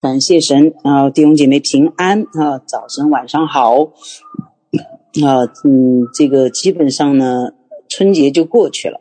[0.00, 3.74] 感谢神啊，弟兄姐妹平安啊，早晨晚上好
[5.24, 7.54] 啊，嗯，这个基本上呢，
[7.88, 9.00] 春节就过去了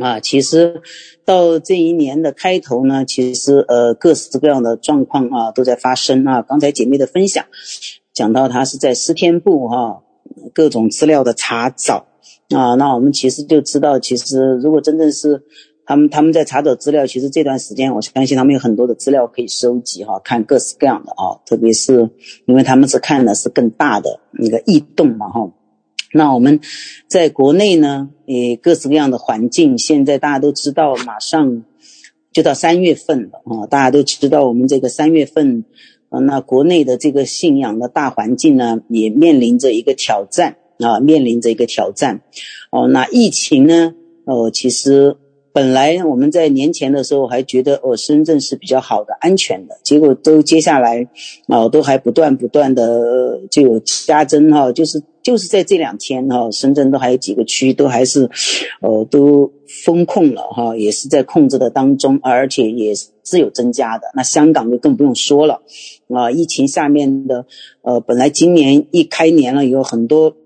[0.00, 0.20] 啊。
[0.20, 0.82] 其实
[1.24, 6.42] 到这一年的开头呢，其实呃各式各样的状况啊都在发生啊。
[6.42, 7.46] 刚才姐妹的分享
[8.14, 10.04] 讲到，她是在诗天部哈，
[10.54, 12.06] 各种资料的查找
[12.54, 15.42] 啊，那我们其实就知道，其实如果真正是。
[15.88, 22.10] 他们他们在查找资料，其实这段时间，我相信他们有很多的资料可以收集哈，看各式各样的啊，特别是
[22.44, 25.50] 因为他们是看的是更大的那个异动嘛哈。
[26.12, 26.60] 那我们
[27.06, 31.64] 在国内呢，也，各式各样的环境，现在大家都知道，马上
[32.32, 35.64] 就到三月份了啊，大家都知道我们这个三月份
[36.10, 42.20] 啊，那国内的这个信仰的大环境呢，也面临着一个挑战啊，面临着一个挑战
[42.70, 42.86] 哦。
[42.88, 43.94] 那疫情呢，
[44.26, 45.16] 哦，其实。
[45.58, 51.08] 本来我们在年前的时候还觉得哦，深圳是比较好的、安全的，结果都接下来
[51.48, 58.30] 啊，都还不断不断的就有加增哈，就是就是在这两天哈，深圳都还有几个区都还是，
[58.80, 59.52] 呃，都
[59.84, 64.12] 封控了哈，也是在控制的当中，而且也是有增加的。
[64.14, 65.62] 那香港就更不用说了
[66.08, 67.46] 啊，疫情下面的
[67.82, 70.36] 呃，本来今年一开年了，有很多。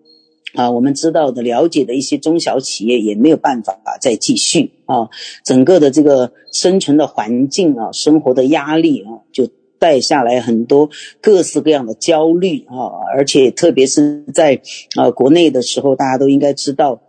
[0.55, 5.08] 啊，我们知道的、了解的一些中小企业也没有办法啊再继续啊，
[5.45, 10.91] 整个的这个生存的环境啊，生活的压力啊，就带下来很多
[11.23, 14.61] 各式各样的焦虑啊，而且特别是在
[14.97, 17.00] 啊国内的时候，大家都应该知道，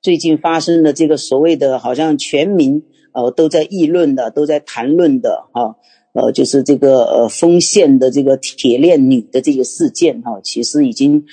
[0.00, 5.76] 最近发生的这个所谓的好像全民呃都在议论的、都在谈论的啊，
[6.14, 11.26] 呃，就是这个呃丰县的这个铁链女的这个事件哈，其实已经。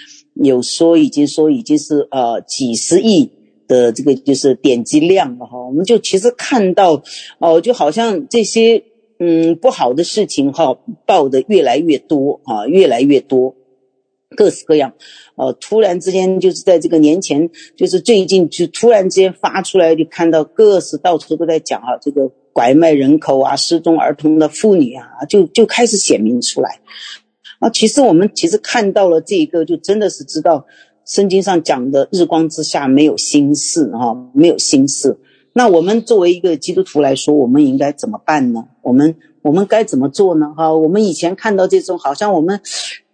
[0.43, 3.29] 有说已经说已经是呃几十亿
[3.67, 7.03] 的这个就是点击量了哈，我们就其实看到
[7.39, 8.83] 哦，就好像这些
[9.19, 13.55] 嗯不好的事情哈报的越来越多啊，越来越多，
[14.35, 14.93] 各式各样，
[15.35, 26.79] 呃，突然之间就是在这个年前，就是最近就突然之间发出来，就看到各式到处都在讲啊，这个拐卖人口啊、失踪儿童的妇女啊，就就开始显明出来。
[27.59, 30.65] 啊，其实我们其实看到了这一个，就真的是知道
[31.05, 35.17] 圣经上讲的“日光之下没有心事”哈，没有心事。
[35.51, 38.65] 那我们作为一个基督徒来说，我们应该怎么办呢？
[38.81, 40.53] 我们我们该怎么做呢？
[40.55, 42.61] 哈，我们以前看到这种，好像我们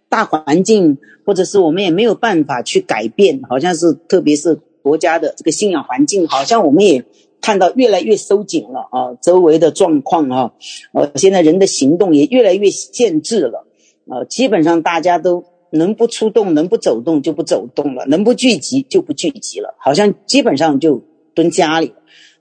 [0.08, 7.04] 大环境，或者是我们也没有办法去改变，好像是特别是国家的这个信仰环境，好像我们也
[7.40, 10.52] 看到越来越收紧了啊，周围的状况啊，
[10.92, 13.65] 呃，现在人的行动也越来越限制了。
[14.08, 21.02] 呃，基本上大家都能不出动，能不走动就不走动了，能不聚集就不聚集了，好像基本上就
[21.34, 21.92] 蹲家里。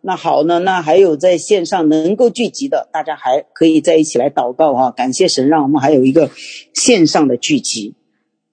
[0.02, 6.30] 那好呢，那还有在线上能够聚集的，大家还可以在一起来祷告哈，感谢神让我们还有一个
[6.76, 7.96] 线上的聚集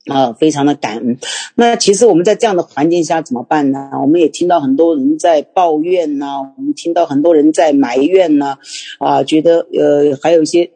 [0.06, 1.18] 啊，非常的感恩。
[1.54, 3.90] 那其实我们在这样的环境下怎么办呢？
[4.00, 8.56] 我们也听到很多人在抱怨呐，我们听到很多人在埋怨呐，
[8.98, 10.70] 啊，觉得呃还有一些。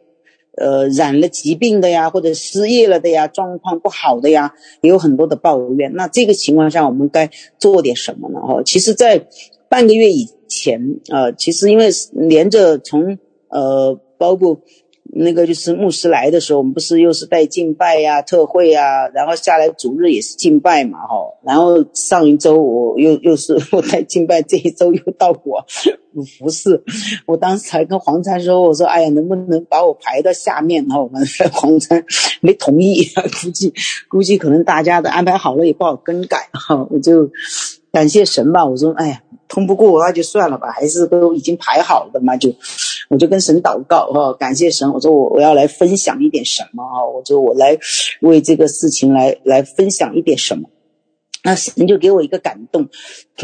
[0.56, 5.92] 呃，染了疾病的呀，或者失业了的呀，状况不好的呀，也有很多的抱怨。
[5.94, 8.38] 那这个情况下，我们该做点什么呢？
[8.40, 9.26] 哦，其实，在
[9.68, 13.18] 半个月以前，呃，其实因为连着从
[13.48, 14.60] 呃，包括。
[15.12, 21.16] 那个就是牧师来的时候，我们不是又是带敬拜呀、特会呀，然后下来主日也是敬拜嘛，哈。
[21.42, 25.64] 然后上一周我又 又是 我带敬拜，这一周又到我
[26.38, 26.82] 服侍。
[27.26, 30.86] 我当时还跟黄参说，我说哎呀，能不能把我排到下面？
[30.88, 31.22] 哈，我们
[31.52, 32.04] 黄参
[32.40, 33.04] 没同意，
[33.42, 33.72] 估计
[34.08, 36.86] 估计可能大家的安排好了也不好更改，哈。
[36.90, 37.30] 我就
[37.92, 39.22] 感谢神吧，我说哎呀。
[39.48, 42.54] 通不过那就算了吧，还是都已经排好了的嘛，就
[43.08, 47.78] 我就跟神祷告哈，感谢神，我说我我要来分享一点什么啊，我说我来
[48.20, 50.68] 为这个事情来来分享一点什么。
[51.44, 52.88] 那神就给我一个感动，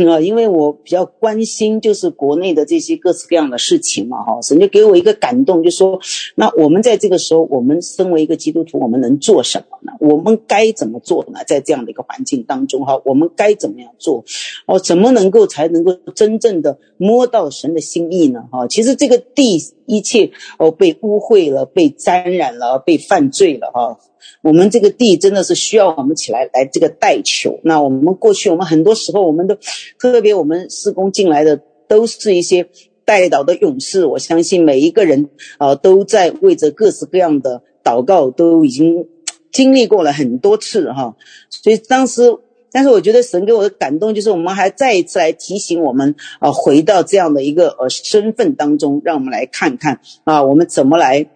[0.08, 6.00] 啊，因为我比较关心就是国内的这些各式各样的事情嘛，哈，神就给我一个感动，就说，
[6.34, 9.92] 那我们在这个时候，我们身为一个基督徒，我们能做什么呢？
[10.00, 11.40] 我们该怎么做呢？
[11.46, 14.24] 在这样的一个环境当中，哈，我们该怎么样做？
[14.66, 18.44] 哦，怎么能够才能够真正的摸到神的心意呢？
[18.50, 23.98] 哈，其实这个地一切哦被污秽了，被沾染了，被犯罪了，哈。
[24.40, 27.58] 我们这个地真的是需要我们起来来这个代求。
[27.64, 29.56] 那我们过去我们很多时候我们都
[29.98, 32.68] 特别我们施工进来的都是一些
[33.04, 34.06] 带祷的勇士。
[34.06, 39.06] 我相信每一个人啊都在为着各式各样的祷告都已经
[39.50, 41.16] 经历过了很多次哈。
[41.50, 42.22] 所以当时，
[42.70, 51.28] 但是我觉得神给我的感动就是我们还再一次来提醒我们啊，回到这样的一个呃身份当中，让我们来看看啊，我们怎么来。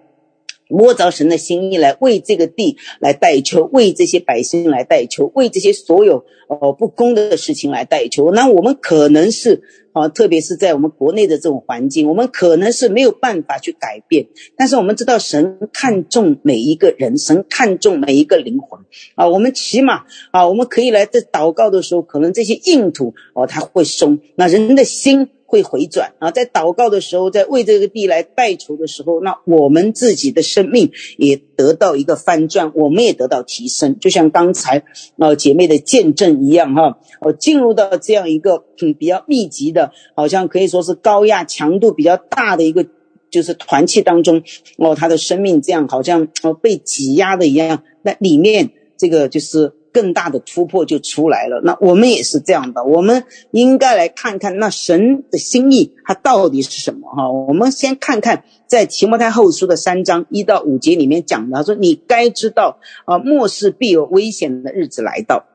[0.69, 8.33] 摸着神的心意来为这个地来代求，为这些百姓来代求，为这些所有呃不公的事情来代求。
[8.33, 14.27] 那我们可能是啊，特别是在我们国内的这种环境，我们可能是没有办法去改变。
[14.57, 18.81] 但是我们知道神看重每一个人，神看重每一个灵魂
[19.15, 19.29] 啊。
[19.29, 25.31] 我们起码啊，我们可以来在祷告的时候，可能这些硬土哦，它会松，那人的心。
[25.57, 33.99] 会回转啊，在祷告的时候，在为这个地来代求的时候，那我们自己的生命也得到一个翻转，我们也得到提升。
[33.99, 34.85] 就像刚才
[35.19, 42.87] 啊姐妹的见证一样哈，我进入到这样一个嗯比较密集的，好像可以说是高压强度比较大的一个
[43.31, 44.43] 就是团契当中
[44.77, 49.73] 哦，他的生命这样好像哦被挤压的一样，那里面这个就是。
[49.97, 51.63] 更大的突破就出来了。
[51.65, 57.09] 那我们也是这样的，我们应该来看看那神的心意，它到底是什么？
[57.09, 62.77] 哈，我们先看看在提摩太后书的三章一到五节里面讲的，他说：“你该知道
[63.07, 65.47] 啊，末世必有危险的日子来到。”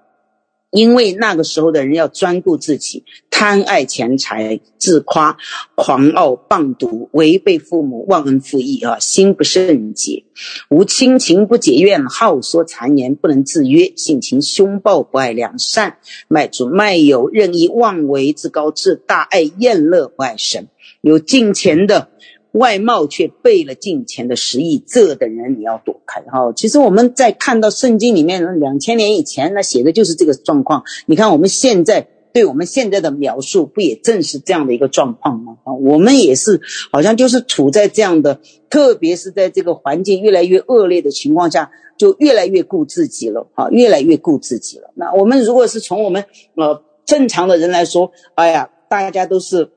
[0.72, 5.38] 因为那个时候的人要专顾自己，贪爱钱财，自夸，
[5.76, 10.24] 狂傲，棒毒，违背父母，忘恩负义啊，心不圣洁，
[10.70, 15.98] 无亲情，不解怨，好说谗言，不能自约，性情凶暴，不爱良善，
[16.30, 20.70] 卖主卖友，任意妄为，自高自大，爱宴乐，不爱神，
[21.02, 22.10] 有敬虔的。
[22.54, 26.52] 外貌却背了敬虔的实意，这等人你要躲开哈。
[26.54, 30.84] 其实我们在看到圣经里面，两千年以前那写的就是这个状况。
[31.06, 35.58] 你看我们现在对我们现在的描述，不也正是这样的一个状况吗？
[35.64, 36.60] 啊， 我们也是
[36.92, 44.92] 好像就是处在这样的，特别是在这个环境越来越恶劣的情况下，就越来越顾自己了啊，越来越顾自己了。
[44.96, 46.26] 那我们如果是从我们
[46.56, 49.70] 呃正常的人来说，哎呀，大家都是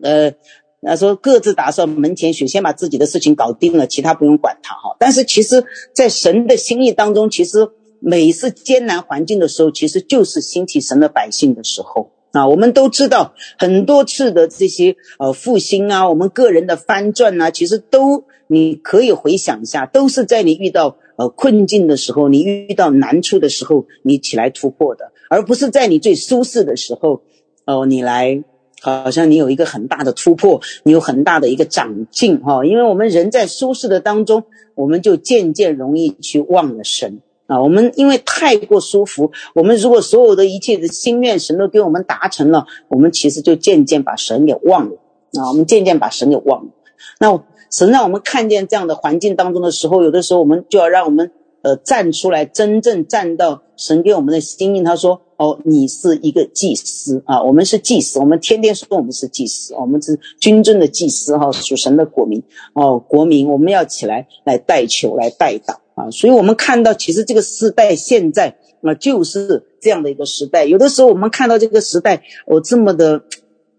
[0.00, 0.32] 呃。
[0.80, 4.94] 那说各自打扫门前雪，先把自己的事情搞定了，其他不用管他哈。
[5.00, 12.46] 但是其实，在神的心意当中，其实每一次艰难环境的时候，其实就是兴起神的百姓的时候啊。
[12.46, 27.22] 我们都知道很多次的这些呃复兴啊，我们个人的翻转啊，其实都你可以回想一下，都是在你遇到呃困境的时候，你遇到难处的时候，你起来突破的，而不是在你最舒适的时候
[27.66, 28.44] 哦，你来。
[28.80, 34.44] 好像你有一个很大的突破，你有很大的一个长进哈，因为我们人在舒适的当中，
[34.76, 37.60] 我们就渐渐容易去忘了神啊。
[37.60, 44.96] 我们因为太过舒服，我们如果所有的一切的心愿神都给我们达成了，我们其实就渐渐把神给忘了
[45.40, 45.48] 啊。
[45.48, 46.70] 我们渐渐把神给忘了。
[47.18, 51.32] 那神让我们看见这样的环境当中的时候，有的时候我们就要让我们
[51.62, 54.84] 呃站出来，真正站到神给我们的心意。
[54.84, 55.22] 他说。
[55.38, 62.42] 哦，你是一个祭司啊，我们是祭司，我们天天说我们是祭司，我们是君尊的祭司哈，属神的国民
[62.74, 73.22] 哦，国民我们要起来来代求，来代祷啊，所以我们看到其实这个时代现在啊就是这样的一个时代，有的时候我们看到这个时代哦这么的。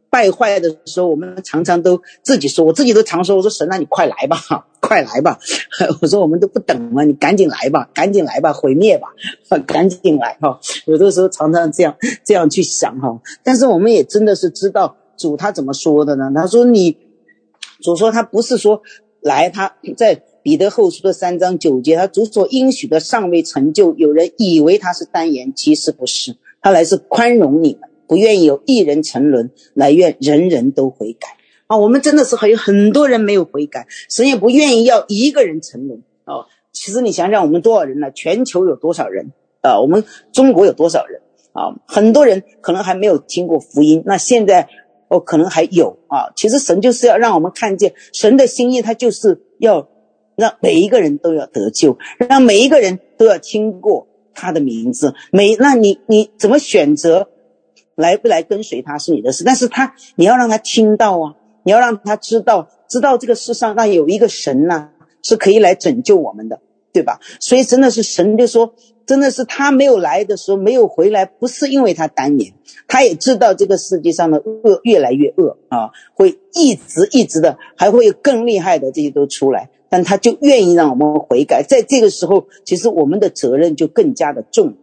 [0.09, 4.37] 败坏的时候，我们常常都自己说，我自己都常说，我说神啊，你快来吧，
[4.81, 5.37] 快来吧！
[6.01, 9.09] 我说我们都不等了，你赶紧来吧，赶紧来吧，毁灭吧，
[9.67, 10.59] 赶紧来哈！
[10.85, 16.31] 有的时候常常这样这样去想哈，但是我们也真的是知道主他怎么说的呢？
[16.33, 16.97] 他说你
[17.81, 18.81] 主说他不是说
[19.21, 27.88] 来，他在彼得后书的三章九节，他主所应许的尚未成就，有人以为他是单言，其实不是，他来是宽容你们。
[28.09, 31.37] 不愿意有一人沉沦，来愿人人都悔改
[31.67, 31.77] 啊！
[31.77, 36.47] 我们真的是还有很多人没有悔改，神也不愿意要一个人沉沦啊！
[36.71, 38.09] 其实你想想，我们多少人呢？
[38.09, 39.79] 全球有多少人啊？
[39.79, 41.21] 我们中国有多少人
[41.53, 41.77] 啊？
[41.87, 44.67] 很多人可能还没有听过福音，那现在
[45.07, 46.33] 哦，可能还有啊。
[46.35, 49.87] 其实神就是要让我们看见神的心意，他就是要
[50.35, 55.13] 让每一个人都要得救，让每一个人都要听过他的名字。
[55.31, 57.29] 每那你你怎么选择？
[57.99, 64.89] 来不来跟随他是你的事，但是他你要让他听到啊，你要让他知道，知道这个世上那有一个神呐、
[65.21, 66.61] 是可以来拯救我们的，
[66.93, 67.19] 对吧？
[67.41, 68.73] 所以真的是神就说，
[69.05, 72.53] 真的是他没有来的时候，没有回来，不是因为他耽延，
[72.87, 84.75] 他也知道这个世界上的恶越来越恶啊，会一直一直的，还会有更厉害的这些都出来，但他就愿意让我们悔改，在这个时候，其实我们的责任就更加的重。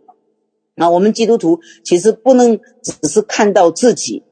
[0.77, 4.23] 那我们基督徒其实不能只是看到自己，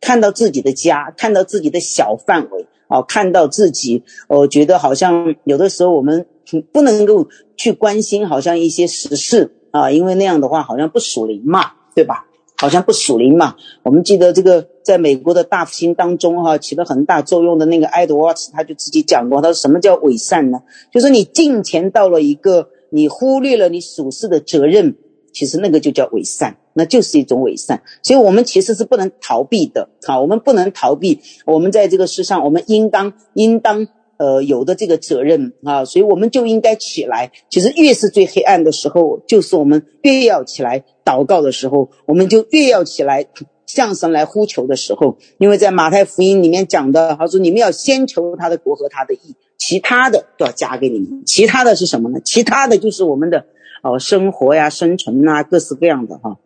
[0.00, 6.26] 看到自己的家，看到自己的小范围啊，看到自己，我觉得好像有的时候我们
[6.72, 12.26] 不能够去关心好像一些时事啊，因为那样的话好像不属灵嘛，对吧？
[12.56, 13.56] 好像不属灵嘛。
[13.82, 20.60] 我们记得这个在美国的大复兴当中哈、起了很大作用的那个爱德华兹，他就自己讲过，他说什么叫伪善呢？
[20.92, 24.96] 就是你金钱到了一个，你忽略了你属世的责任，
[25.32, 27.82] 其实那个就叫伪善，那就是一种伪善。
[28.02, 33.88] 所以我们其实是不能逃避的，好，我们不能逃避，我们在这个世上，我们应当应当。
[34.22, 37.32] 呃，有的这个责任啊，所以我们就应该起来。
[37.48, 43.24] 其实越是最黑暗的时候，就是我们越要起来祷告的时候，我们就越要起来
[43.64, 45.16] 向神来呼求的时候。
[45.38, 51.22] 因为在马太福音里面讲的，他说你们要先求他的国和他的义，其他的都要加给你们。
[51.24, 52.20] 其他的是什么呢？
[52.22, 53.46] 其他的就是我们的
[53.82, 56.38] 哦生活呀、生存呐，各式各样的哈，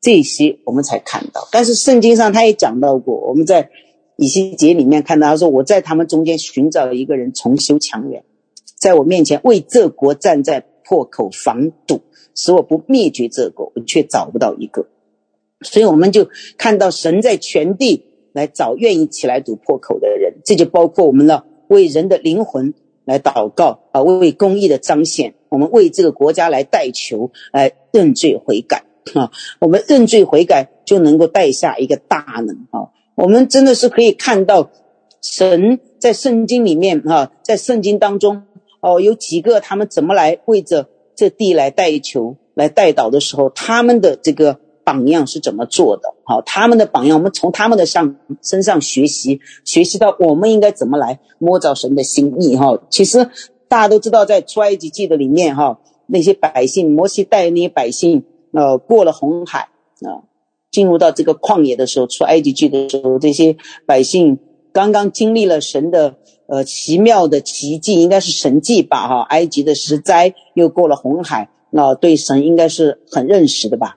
[0.00, 1.48] 这些我们才看到。
[1.52, 3.70] 但是圣经上他也讲到过，我们在。
[4.20, 8.24] 以西结里面看到他说：“我在他们中间寻找一个人，重修墙垣，
[8.74, 12.00] 在我面前为这国站在破口防堵，
[12.34, 14.88] 使我不灭绝这国，却找不到一个。
[15.60, 34.70] 所以我们就看到神在全地来找愿意起来堵破口的人，这就包括我们了，为人的灵魂来祷告啊，为公义的彰显，我们为这个国家来代求，来认罪悔改啊，我们认罪悔改就能够带下一个大能啊。”我们真的是可以看到，
[35.20, 38.44] 神在圣经里面哈，在圣经当中
[38.80, 40.86] 哦，有几个他们怎么来为着
[41.16, 46.14] 这地来代求、来代祷的时候，他们的这个榜样是怎么做的？
[46.22, 52.78] 好，他们的榜样，我们从他们的上身上学习，学习到我们应该怎么来摸着神的心意哈。
[52.88, 53.30] 其实
[53.68, 59.68] 大家都知道，在出埃及记的里面哈，那些百姓，摩西带那些百姓呃过了红海
[60.02, 60.24] 啊。
[60.70, 63.56] 进入到这个旷野的时候，出埃及记的时候，这些
[63.86, 64.38] 百姓
[64.72, 69.08] 刚刚经历了神的呃奇妙的奇迹，应该是神迹吧？
[69.08, 73.96] 哈，埃及的十灾又过了红海，那对神应该是很认识的吧？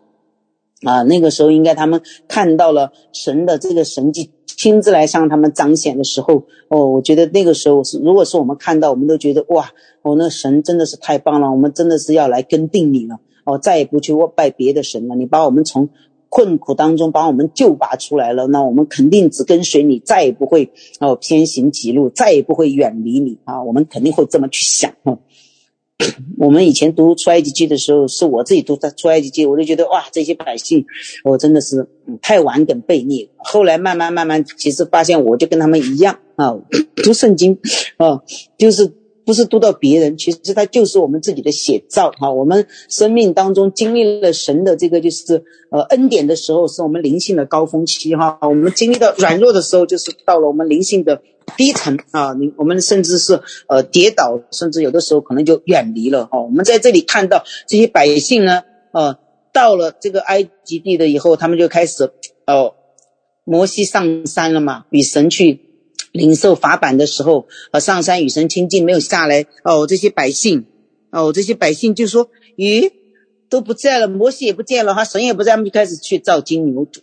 [0.86, 4.32] 啊，那个时候应该他们看到了神的这个神迹，
[4.62, 9.72] 亲自来向他们彰显的时候，哦，我觉得那个时候是，如果是我们看到，我们都觉得哇，
[10.04, 15.90] 哦，那神真的是太棒了，我们真的是要来跟定你了，哦，再也不去拜别的神了，你把我们从。
[16.34, 23.62] 困苦当中把我们救拔出来了，那我们肯定只跟随你，再也不会哦偏行歧路，再也不会远离你啊！
[23.64, 24.94] 我们肯定会这么去想。
[26.38, 30.86] 我们以前读出埃及记的时候，是我自己读的出埃及记，我就觉得哇，这些百姓，
[31.24, 31.88] 我真的是
[32.22, 33.30] 太顽梗悖逆。
[33.38, 36.56] 后来慢慢慢慢，其实发现我就跟他们一样啊，
[36.96, 37.60] 读圣经
[37.98, 38.22] 啊，
[38.58, 38.94] 就是。
[39.24, 42.32] 不是读到别人，其实它就是我们自己的写照哈。
[42.32, 48.40] 我们生命当中经历了神的这个就是呃恩典的时候，是我们灵性的高峰期哈。
[48.42, 51.22] 我们经历到软弱的时候，就是到了我们灵性的
[51.58, 52.34] 低沉啊。
[52.34, 56.42] 你我们甚至是呃跌倒，甚至有的时候可能就远离了哈。
[56.42, 59.18] 我们在这里看到这些百姓呢，呃，
[59.54, 62.12] 到了这个埃及地的以后，他们就开始
[62.48, 62.76] 哦，
[63.44, 65.68] 摩西上山了嘛，与神去。
[66.14, 69.46] 领受法版的时候，呃，上山与神亲近，没有下来。
[69.64, 70.66] 哦，这些百姓，
[71.10, 72.30] 哦，这些百姓就说
[72.60, 72.92] ：“咦，
[73.50, 77.00] 都不在了，摩西也不见了，哈，神也不在，他们就开始去造金牛犊。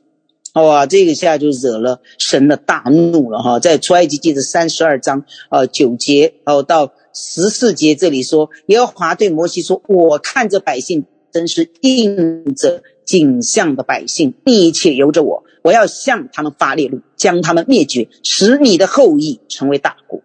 [0.54, 3.60] 哇，这个下就惹了神的大怒了，哈。
[3.60, 20.22] 在出埃及记的三十二章，呃，九节，哦，到十四节这里说，耶和华对摩西说：“我看着百姓，真是应着景象的百姓，一切由着我。”我要向他们发烈怒，将他们灭绝，使你的后裔成为大国。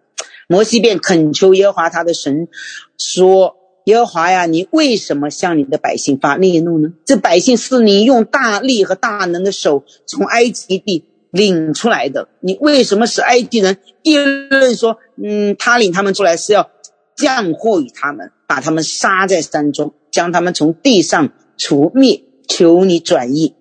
[0.48, 2.48] 摩西便恳求耶和华他的神
[2.96, 6.92] 说：“耶和华呀，你为什么向你的百姓发烈怒呢？
[7.04, 12.28] 这百姓是你用大力和大能的手从埃及地领出来的。
[12.40, 16.70] 你为什么使埃及人议论说，嗯，他领他们出来是要
[17.16, 22.22] 降祸于他们，把他们杀在山中，将他们从地上除灭？
[22.48, 23.54] 求你转意。”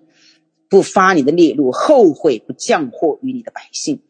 [0.70, 4.01] 不发你的烈怒，后悔不降祸于你的百姓，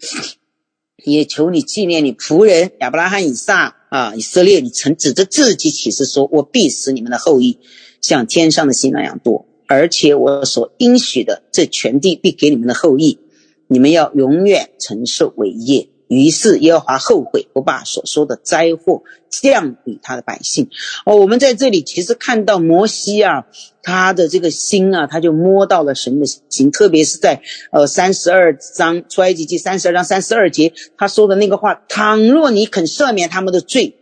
[1.04, 7.60] 也求你纪念你仆人亚伯拉罕、以撒啊，以色列，你曾指着自己起誓说：“我必使你们的后裔
[8.02, 13.20] 像天上的星那样多，而且我所应许的这全地必给你们的后裔，
[13.68, 20.70] 你们要永远承受伟业。”于是耶和华后悔，不把所说的灾祸降给他的百姓。
[21.06, 23.46] 哦，我们在这里其实看到摩西啊，
[23.84, 33.98] 他的这个心啊，他就摸到了神的心，特别是在呃三十二章出埃及记三十二章三十二节，他说的那个话：倘若你肯赦免他们的罪，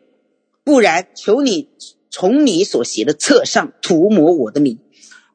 [0.63, 1.67] 不然求你
[2.09, 4.79] 从你所写的册上涂抹我的名。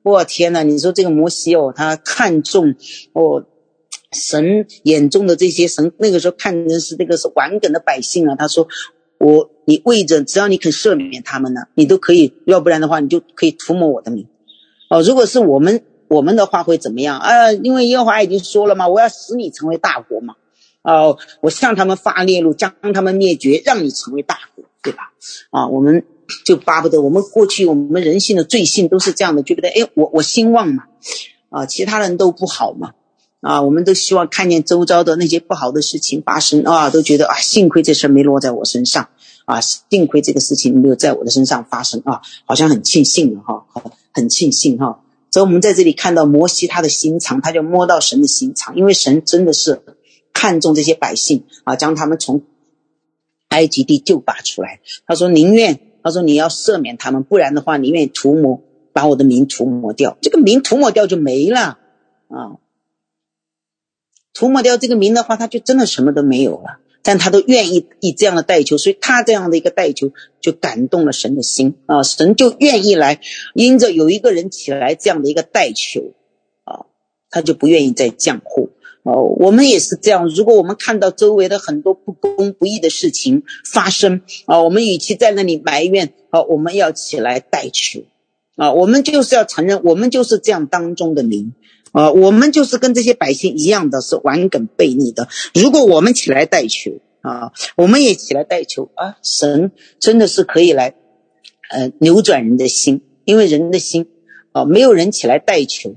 [0.03, 2.77] 我、天呐，你说这个摩西哦，他看中
[3.13, 3.45] 哦。
[4.13, 8.35] 神眼中的这些神，那个时候看的是那个是顽梗的百姓啊。
[8.37, 8.67] 他说
[9.19, 14.27] ：“我，你为着，只要你肯赦免他们呢，你都可以；要不然的话，你就可以涂抹我的名。”
[14.89, 17.53] 哦，如果是我们我们的话会怎么样啊？
[17.53, 20.35] 因为耶和华已经说了嘛，我要使你成为大国嘛，
[20.83, 25.13] 哦，我向他们发烈怒，将他们灭绝，让你成为大国，对吧？
[25.51, 26.05] 啊，我们
[26.45, 30.85] 就巴不得我们过去我们人性的罪性都是这样的，觉得哎，我我兴旺嘛，
[31.51, 32.93] 啊，其他人都不好嘛，
[33.41, 39.09] 啊，我们都希望看见周遭的那些不好的事情发生啊，都觉得啊，幸亏这事没落在我身上。
[39.47, 43.67] 啊，幸亏这个事情没有在我的身上发生啊，好像很庆幸了哈，
[44.13, 45.03] 很庆幸哈。
[45.31, 49.83] 所以我们在这里看到摩西他的心肠，他就摸到神的心肠，因为神真的是
[50.33, 52.43] 看重这些百姓啊，将他们从
[53.49, 54.81] 埃及地救拔出来。
[55.07, 58.63] 他说宁愿，他说你要赦免他们，不然的话，宁愿涂抹，
[58.93, 61.79] 把我的名涂抹掉，这个名涂抹掉就没了
[62.29, 62.59] 啊。
[64.35, 66.81] 涂抹掉这个名的话，他就真的什么都没有了。
[67.07, 70.11] 但他都愿意以这样的代求，所以他这样的一个代求
[70.41, 73.21] 就感动了神的心啊，神就愿意来，
[73.55, 76.15] 因着有一个人起来这样的一个代求
[76.65, 76.87] 啊，
[77.31, 78.71] 他就不愿意再降祸
[79.05, 79.23] 哦。
[79.39, 88.01] 我们也是这样，如果我们看到周围的很多不公不义的事情发生啊，我们与其在那里埋怨，啊，我们要起来代求
[88.57, 91.55] 啊，我们就是要承认，我们就是这样当中的民。
[91.97, 95.29] 啊，我们就是跟这些百姓一样的，是顽梗悖逆的。
[95.55, 96.91] 如果我们起来代求
[97.23, 100.95] 啊，我们也起来代求啊，神真的是可以来，
[101.71, 104.09] 呃，扭转人的心，因为人的心
[104.53, 105.95] 啊，没有人起来代求，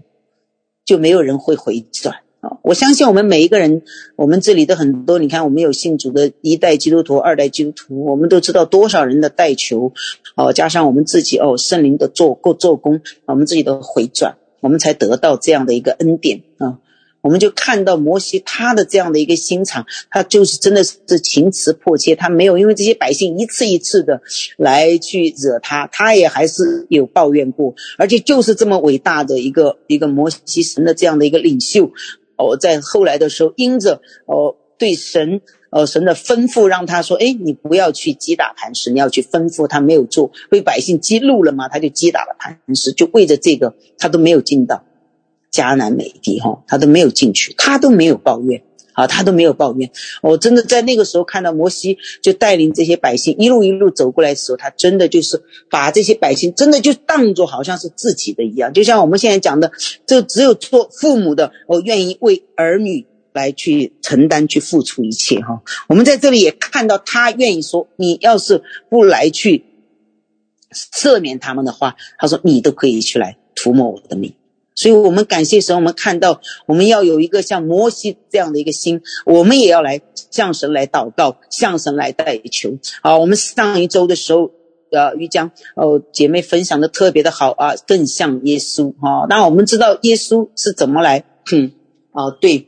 [0.85, 2.59] 就没有人会回转啊。
[2.63, 3.81] 我相信我们每一个人，
[4.15, 9.91] 我们这里的很多，你看我们有信主的一代基督徒、二代基督徒，我们都知道多少人的代求，
[10.37, 14.37] 哦，加上我们自己哦，圣灵的做够做工，我们自己的回转。
[14.61, 16.79] 我们才得到这样的一个恩典啊！
[17.21, 24.21] 我们就看到摩西他的这样的一个心肠，他就是真的是情词迫切，他没有因为这些百姓一次一次的
[24.57, 31.91] 来去惹他，他也还是有抱怨过，而且就是这么伟大的一个一个摩西神的这样的一个领袖
[32.37, 35.41] 哦，在后来的时候，因着哦对神。
[35.71, 44.83] 哦，神的吩咐让他说：“哎，你不要去击打磐石，你要去吩咐他，没有做，被百姓激怒了嘛，他就击打了磐石，就为着这个，他都没有进到
[45.51, 49.91] 迦南美地哈，他都没有进去，他都没有抱怨啊，他都没有抱怨。
[50.23, 59.71] 我真的在那个时候看到摩西就带领这些百姓一路一路走过来的时候，他真的就是把这些百姓真的就当作好像是自己的一样，就像我们现在讲的，
[60.07, 69.63] 就只有做父母的，我愿意为儿女。”来去承担、去付出一切哈，我们在这里也看到他愿意说：“你要是不来去
[70.73, 74.33] 赦免他们的话，他说你都可以去来涂抹我的命。”
[74.75, 79.99] 所以，我们感谢神，我们看到我们要有一个像摩西这样的一个心，我们也要来
[80.31, 82.77] 向神来祷告，向神来代求。
[83.01, 84.51] 啊，我们上一周的时候，
[84.91, 89.25] 呃，玉江哦姐妹分享的特别的好啊，更像耶稣哈。
[89.27, 91.73] 那我们知道耶稣是怎么来，嗯，
[92.11, 92.67] 啊对。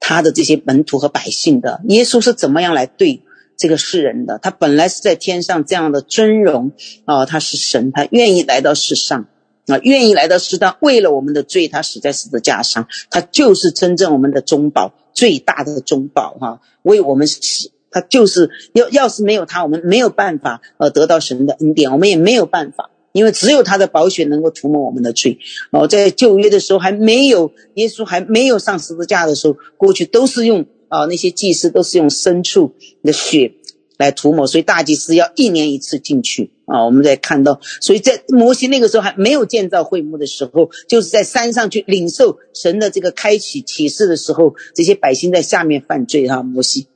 [0.00, 3.22] 他的这些门徒和百姓的耶稣是怎么样来对
[3.56, 4.38] 这个世人的？
[4.38, 6.72] 他本来是在天上这样的尊荣
[7.04, 9.26] 啊，他是神，他愿意来到世上
[9.66, 22.90] 啊，愿意来到世上，为了我们的罪，他死在十字架上，他就是真正我们的中保，最大的中保哈，为我们死，他就是要要是没有他，我们没有办法呃得到神的恩典，我们也没有办法。
[23.18, 25.38] 因为只有他的宝血能够涂抹我们的罪
[25.72, 33.54] 哦，在旧约的时候还没有耶稣还没有上十字架的时候，过去都是用啊那些祭司都是用牲畜的血
[33.96, 36.84] 来涂抹，所以大祭司要一年一次进去啊。
[36.84, 46.86] 我们在看到，所以在摩西那个时候还没有建造会幕的时候，就是在山上去领受神的这个开启启示的时候，这些百姓在下面犯罪哈，摩西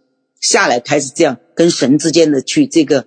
[0.40, 3.06] 下来开始这样跟神之间的去这个。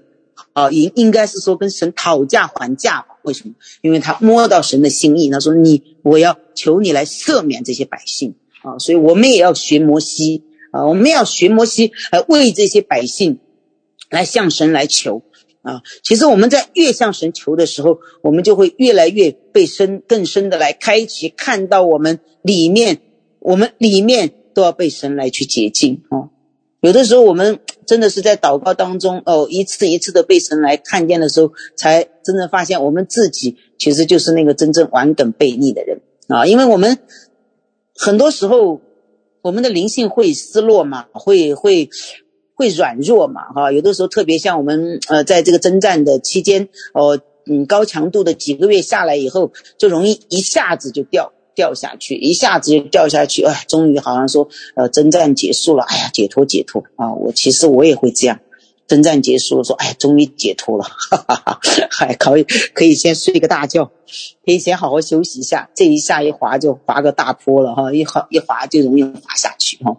[0.56, 3.18] 啊，应应该是说跟神讨价还价吧？
[3.24, 3.56] 为什么？
[3.82, 8.80] 因为他摸到神的心意，他说你，我要求你来赦免这些百姓啊！
[8.80, 13.40] 所以我们也要学摩西啊，我们要学摩西，来为这些百姓
[14.10, 15.24] 来向神来求
[15.62, 15.82] 啊！
[16.02, 23.02] 其实我们在越向神求的时候，我们就会越来越被深更深的来开启，看到我们里面，
[23.40, 26.30] 我们里面都要被神来去洁净啊！
[26.80, 36.46] 有的时候，我们真的是在祷告当中哦，一次一次的被神来看见的时候，才真正发现我们自己其实就是那个真正完梗悖逆的人啊！
[36.46, 36.98] 因为我们
[37.96, 38.82] 很多时候
[39.42, 41.90] 我们的灵性会失落嘛，会会
[42.56, 43.72] 会软弱嘛，哈！
[43.72, 51.32] 有的时候特别像我们呃，在这个征战的期间哦，嗯，高强度的几个月下来以后，就容易一下子就掉。
[51.56, 57.14] 掉下去，一下子就掉下去，哎，终于好像说，呃，征战结束了，哎呀，解脱解脱啊！
[57.14, 58.40] 我其实我也会这样，
[58.88, 63.86] 征战结束了，说：“哎，终于解脱了， 哈哈哈，还可以可以先睡个大觉，
[64.46, 65.70] 可以先好好休息一下。
[65.74, 69.98] 这一下一滑就滑个大坡了哈，一滑一滑就容易滑下去哈。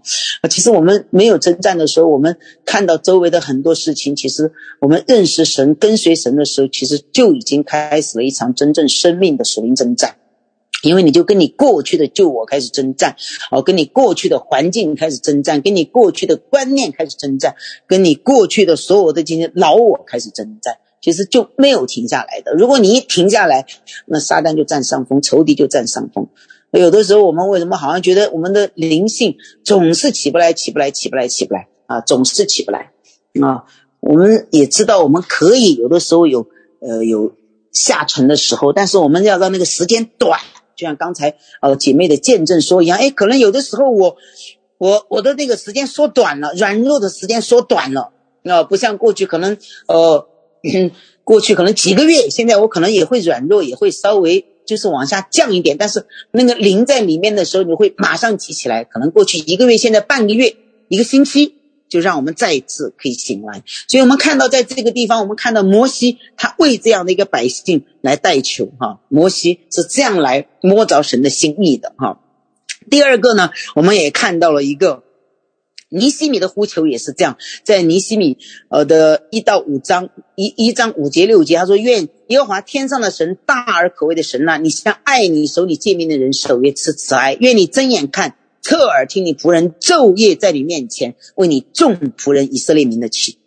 [0.48, 10.16] 其实我们没有征战的时候，我们看到周围的很多事情，其实我们认识神、跟随神的时候，其实就已经开始了一场真正生命的属灵征战。”
[10.82, 13.16] 因为你就跟你过去的旧我开始征战，
[13.50, 22.52] 哦，跟你过去的环境开始征战，跟你过去的观念开始征战，跟你过去的所有的这些老我开始征战，其实就没有停下来的。
[22.52, 23.66] 如果你一停下来，
[24.06, 26.28] 那撒旦就占上风，仇敌就占上风。
[26.72, 32.90] 有的时候我们为什么好像觉得我们的灵性总是起不来，起不来，起不来，起不来啊，总是起不来
[33.40, 33.64] 啊？
[34.00, 36.46] 我们也知道我们可以有的时候有
[36.80, 37.34] 呃有
[37.72, 40.38] 下沉的时候，但是我们要让那个时间短。
[40.76, 44.16] 就像刚才呃姐妹的见证说一样，哎，可能有的时候我
[44.78, 48.12] 我我的那个时间缩短了，软弱的时间缩短了，
[48.44, 49.56] 啊、呃，不像过去可能
[49.88, 50.28] 呃
[51.24, 60.56] 过去可能几个月，现在我可能也会软弱，也会稍微就是往下降一点，但是那个灵在里面的时候，你会马上提起来，可能过去一个月，现在半个月，
[60.88, 61.54] 一个星期。
[61.88, 72.20] 就让我们再一次可以醒来，所以我们看到在这个地方，我们看到摩西他为这样的一个百姓来代求哈，摩西是这样来摸着神的心意的哈。
[72.90, 75.04] 第二个呢，我们也看到了一个
[75.88, 88.34] 尼西米的呼求也是这样，在尼西米呃的一到五章一一章五节六节，他说：“愿耶和华天上的神大而可畏的神呐，你向爱你手里见面的人守约施慈爱，愿你睁眼看。”
[88.66, 93.38] 侧耳听你仆人昼夜在你面前为你众仆人以色列民的祈，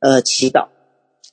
[0.00, 0.66] 呃祈祷，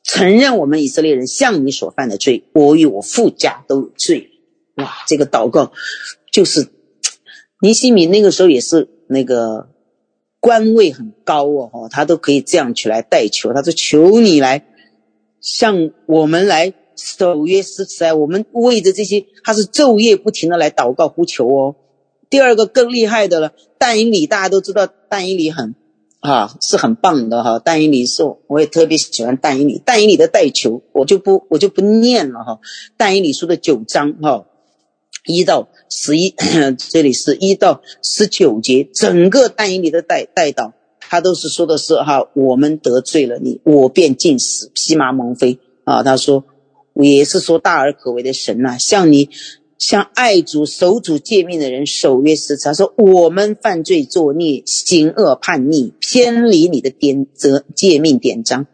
[0.04, 4.30] 承认我们以色列人向你所犯的罪，我与我父家都有罪。
[4.76, 5.72] 哇，这个祷告
[6.32, 6.68] 就是
[7.60, 9.70] 尼西米那个时候也是那个
[10.40, 13.54] 官位很高哦，他都可以这样去来代求。
[13.54, 14.68] 他说：“求你来
[15.42, 21.76] 向我们来守约施慈爱，我们为着这些，他是昼夜不停的来祷告呼求哦。”
[22.36, 25.74] 第二个更厉害的了，但以理大家都知道，但以理很
[26.20, 27.62] 啊是很棒的哈。
[27.64, 32.60] 但以理是我也特别喜欢但以理，但以理的代求我就不我就不念了哈。
[32.98, 34.48] 但以理书的九章哈
[35.26, 36.36] 一到十一，
[36.92, 46.04] 这里是一到十九节，整个但以理的代代祷，他都是说的是哈，我们得罪了你，我便尽死，披麻蒙灰啊。
[46.04, 46.44] 他说
[46.96, 49.30] 也是说大而可为的神呐、像你。
[49.78, 58.68] 向爱主守主诫命的人守约施慈爱，他说：“我们犯罪作孽，行恶叛逆，偏离你的典则诫命典章。”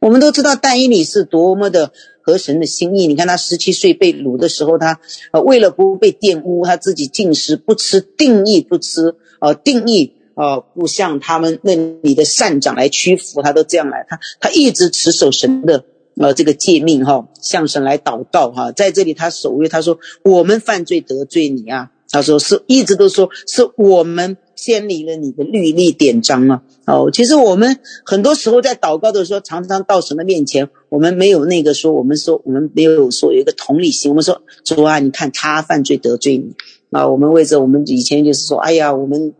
[0.00, 3.06] 我们都知道但以理是多么的合神的心意。
[3.06, 5.00] 你看他十七岁被掳的时候，他
[5.32, 15.84] 呃为了不被玷污，他自己禁食不吃，定义不吃，呃定义呃不向他们那里的善长来屈服，他都这样来，他他一直持守神的。
[16.18, 26.62] 呃，这个诫命哈，向神来祷告哈，在这里他守约，他说我们犯罪得罪你啊，他说是一直都说是我们偏离了你的律例典章啊。
[26.86, 36.54] 哦，其实我们很多时候在祷告的时候，常常到神的面前，我们没有那个说，我们说我们没有说有一个同理心，我们说主啊，你看他犯罪得罪你
[36.90, 39.34] 啊，我们为着我们以前就是说，哎呀，我们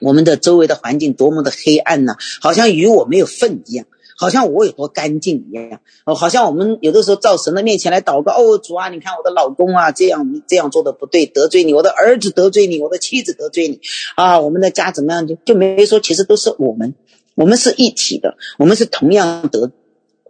[0.00, 3.84] 我们的周围的环境多么的黑暗呐，好像与我没有份一样。
[4.18, 13.80] 好像我有多干净一样，哦，好像我们有的时候到神的面前来祷告，哦，主啊，你看我的老公啊，这样这样做的不对，得罪你，我的儿子得罪你，我的妻子得罪你，
[14.16, 16.96] 啊，我们的家怎么样就就没说，其实都是我们，
[17.36, 19.70] 我们是一体的，我们是同样得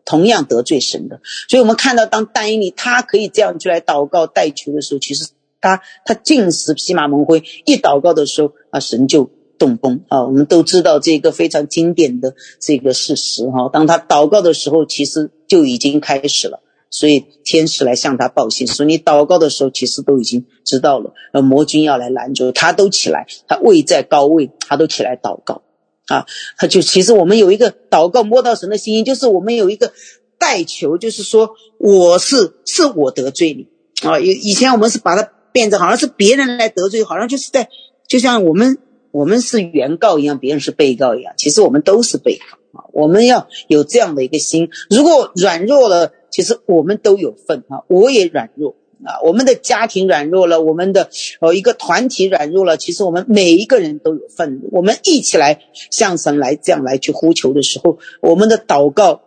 [0.05, 5.29] 同样得罪神的，所以我们看到当但以理他可以这样去来祷告代求的时候，其实
[5.63, 9.31] 他他尽是披麻蒙灰，一祷告的时候啊，神就。
[9.59, 10.25] 动工啊！
[10.25, 13.69] 我们都知道这个非常经典的这个事实哈。
[13.73, 16.63] 当他祷告的时候，其实就已经开始了。
[16.91, 21.13] 所以天使来向他报信，说你祷告的时候，其实都已经知道了。
[21.35, 25.61] 呃，魔君要来拦住，他都起来，他位在高位，他都起来祷告
[26.07, 26.25] 啊。
[26.57, 29.93] 他就其实我们有一个祷告摸到神的心意，就是我们有一个
[30.39, 34.19] 代求，就是说我是是我得罪你啊。
[34.19, 37.69] 以以前我们是把它变成好像是别人来得罪，好像就是在
[38.09, 38.79] 就像我们。
[39.11, 42.85] 我们是原告一样，别人是被告一样，其实我们都是被告啊。
[42.93, 47.85] 我们要有这样的一个心，如果软弱了，其实我们都有份啊。
[47.89, 51.09] 我也软弱啊，我们的家庭软弱了，我们的
[51.41, 54.61] 呃一个团体软弱了，其实我们每一个人都有份。
[54.73, 59.23] 我们一起来向神来这样来去呼求的时候，我们的祷告，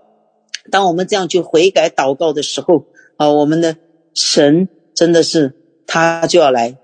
[0.70, 2.86] 当我们这样去悔改祷告的时候
[3.18, 3.78] 啊，我们的
[4.14, 5.54] 神真的是
[5.88, 6.78] 他就要来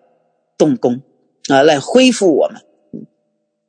[0.58, 1.02] 动工
[1.48, 2.62] 啊，来恢复我们。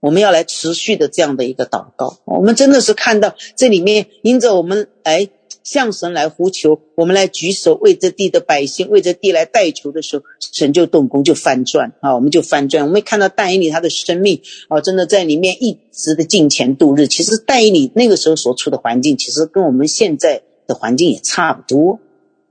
[0.00, 2.18] 我们要来持续的这样的一个祷告。
[2.24, 5.28] 我们真的是看到这里面，因着我们来
[5.64, 12.14] 向神来呼求，我们来举手为这地的百姓，为这地来代求的时候，神就动工，就翻转啊！
[12.14, 12.86] 我们就翻转。
[12.86, 17.06] 我们看到但以理他的生命啊，真的在里面一直的敬虔度日。
[17.06, 22.00] 其实但以里那个时候所处的环境，其实跟我们现在的环境也差不多，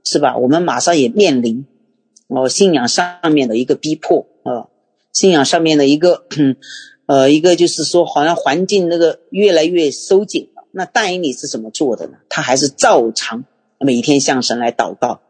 [0.04, 0.36] 是吧？
[0.36, 1.66] 我们马上也面临
[2.28, 4.68] 哦信仰上面的一个逼迫啊，
[5.12, 6.24] 信仰上面的一个
[7.08, 10.62] 呃一个就是说，好像环境那个越来越收紧了。
[10.70, 12.18] 那但以理是怎么做的呢？
[12.28, 13.44] 他还是照常
[13.80, 15.20] 每天向神来祷告，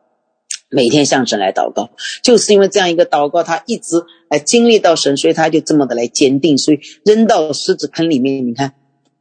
[0.68, 1.90] 每天向神来祷告，
[2.22, 8.74] 就是因为这样一个祷告，他一直来经历到神，所以他就这么的来坚定，所以扔到狮子坑里面，你看，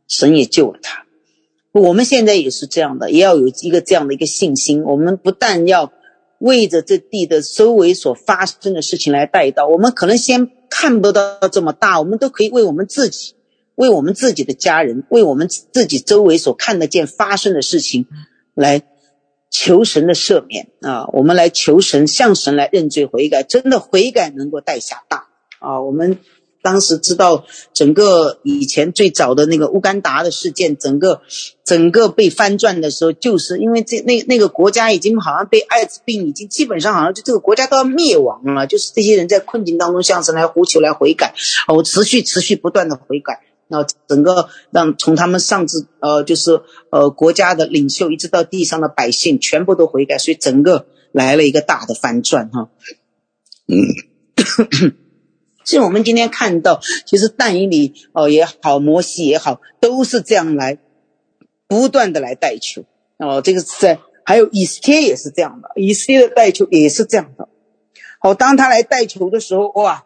[0.08, 1.06] 神也救了他。
[1.74, 4.84] 我们现在也是这样的，也要有一个这样的一个信心。
[4.84, 5.93] 我们不但要
[6.39, 13.36] 为着这地的周围所发生的事情来带到，我们可能先看不到这么大，我们都可以为我们自己。
[13.76, 18.08] 为我们自己的家人，为我们自己周围所看得见发生的事情，
[18.56, 18.82] 来
[19.52, 21.08] 求神的赦免啊！
[21.13, 25.28] 我们来求神，向神来认罪悔改，真的悔改能够带下大
[25.60, 25.80] 啊！
[25.82, 26.17] 我们
[26.67, 31.21] 当时知道整个以前最早的那个乌干达的事件，整个
[31.63, 41.34] 整个被翻转的时候，就是因为这那那个国家已经好像被艾滋病已经基本上好像就这个国家都要灭亡了，就是这些人在困境当中向神来呼求来悔改，
[41.73, 43.43] 我持续持续不断的悔改。
[43.69, 52.69] 那整个让从他们上至呃，就是呃国家的领袖，一直到地上的百姓，全部都悔改，所以整个来了一个大的翻转哈。
[53.67, 53.75] 嗯，
[55.67, 60.77] 所以我们今天看到，其实但以理哦也好，摩西也好，都是这样来
[61.67, 62.86] 不断的来代求
[63.17, 63.41] 哦。
[63.41, 67.49] 这个是在还有以斯帖也是这样的，以斯帖的代求也是这样的。
[68.19, 70.06] 好，当他来代求的时候，哇！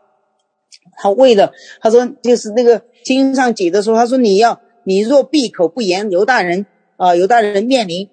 [0.98, 6.66] 他为了他说就是那个经上解的时候，他说你要你若闭口不言，犹大人
[6.98, 8.10] 啊，犹大人面临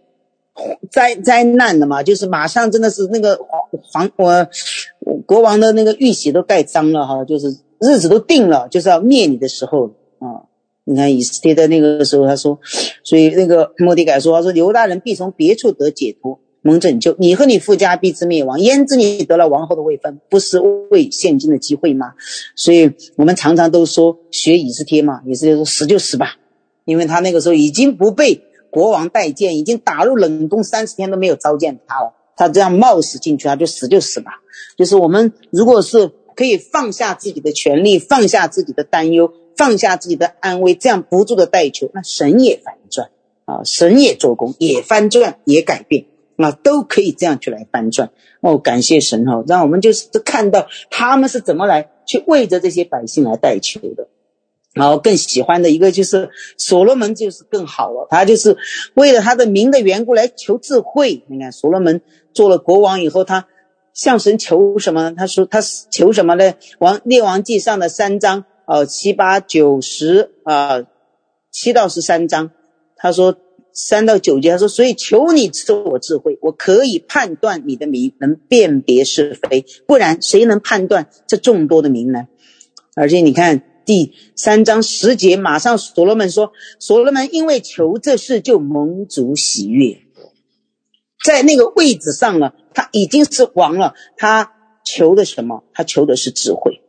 [0.91, 3.39] 灾灾难的嘛，就是马上真的是那个
[3.83, 4.47] 皇我
[5.27, 7.49] 国王的那个玉玺都盖章了哈，就是
[7.81, 9.87] 日子都定了，就是要灭你的时候
[10.19, 10.45] 啊。
[10.85, 12.59] 你看以斯帖的那个时候，他说，
[13.05, 16.41] 所以那个莫迪改说，他说犹大人必从别处得解脱。
[16.61, 18.59] 蒙拯救，你和你父家必之灭亡。
[18.61, 20.59] 焉知你得了王后的位分，不是
[20.91, 22.15] 为现今的机会吗？
[22.57, 26.37] 所以我们常常都说学以斯帖嘛，以斯帖说死就死吧，
[26.85, 32.15] 因为他那个时候已经不被国王待见，已经打入冷宫三十天都没有召见他了。
[32.39, 34.31] 他这样冒死进去，他就死就死吧。
[34.79, 43.11] 就是我们如果是可以放下自己的权利，放下自己的担忧，放下自己的安危，这样不住的代求，那神也翻转
[43.45, 46.07] 啊，神也做工，也翻转，也改变。
[46.37, 54.07] 那都可以这样去来翻转哦，感谢神哈，让我们就是看到他们是怎么来去为着这些百姓来代求的。
[54.79, 58.57] 然后更喜欢的一个就是所罗门，就是更好了，他就是
[58.95, 61.25] 为了他的名的缘故来求智慧。
[61.29, 62.01] 你看所罗门
[62.33, 63.47] 做了国王以后，他
[63.93, 65.15] 向神求什么呢？
[65.17, 66.55] 他说他求什么呢？
[66.79, 70.85] 王列王记上的三章哦，七八九十啊，
[71.51, 72.51] 七到十三章，
[72.97, 73.37] 他说。
[73.81, 79.65] 三到九节，他说：“所以求你赐我智慧，我可以判断你的名，能辨别是非。
[79.87, 82.27] 不然，谁能判断这众多的名呢？
[82.97, 90.03] 而且你看第三章十节，马上所罗门说：所罗门因为求这事，就蒙主喜悦，
[91.25, 93.95] 在那个位置上了，他已经是王了。
[94.19, 94.53] 他
[94.85, 95.65] 求的什么？
[95.73, 96.83] 他求的是智慧。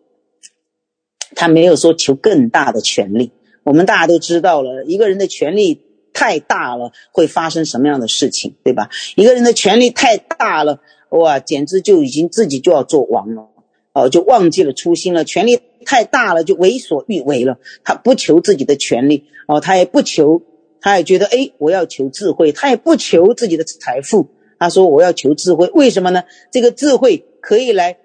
[1.36, 3.32] 他没有说求更大的权力。
[3.64, 8.90] 我们大家都知道了，一个人的权力。”太大了，会发生什么样的事情，对吧？
[9.16, 10.82] 一个人的权力太大了，
[11.12, 13.48] 哇，简直就已经自己就要做王了，
[13.94, 15.24] 哦，就忘记了初心了。
[15.24, 17.60] 权力太大了，就为所欲为了。
[17.84, 20.42] 他不求自己的权利，哦，他也不求，
[20.82, 24.30] 他也觉得，哎，我要求智慧，他也不求自己的财富。
[24.60, 26.24] 他说，我要求智慧，为什么呢？
[26.52, 27.98] 这个智慧可以来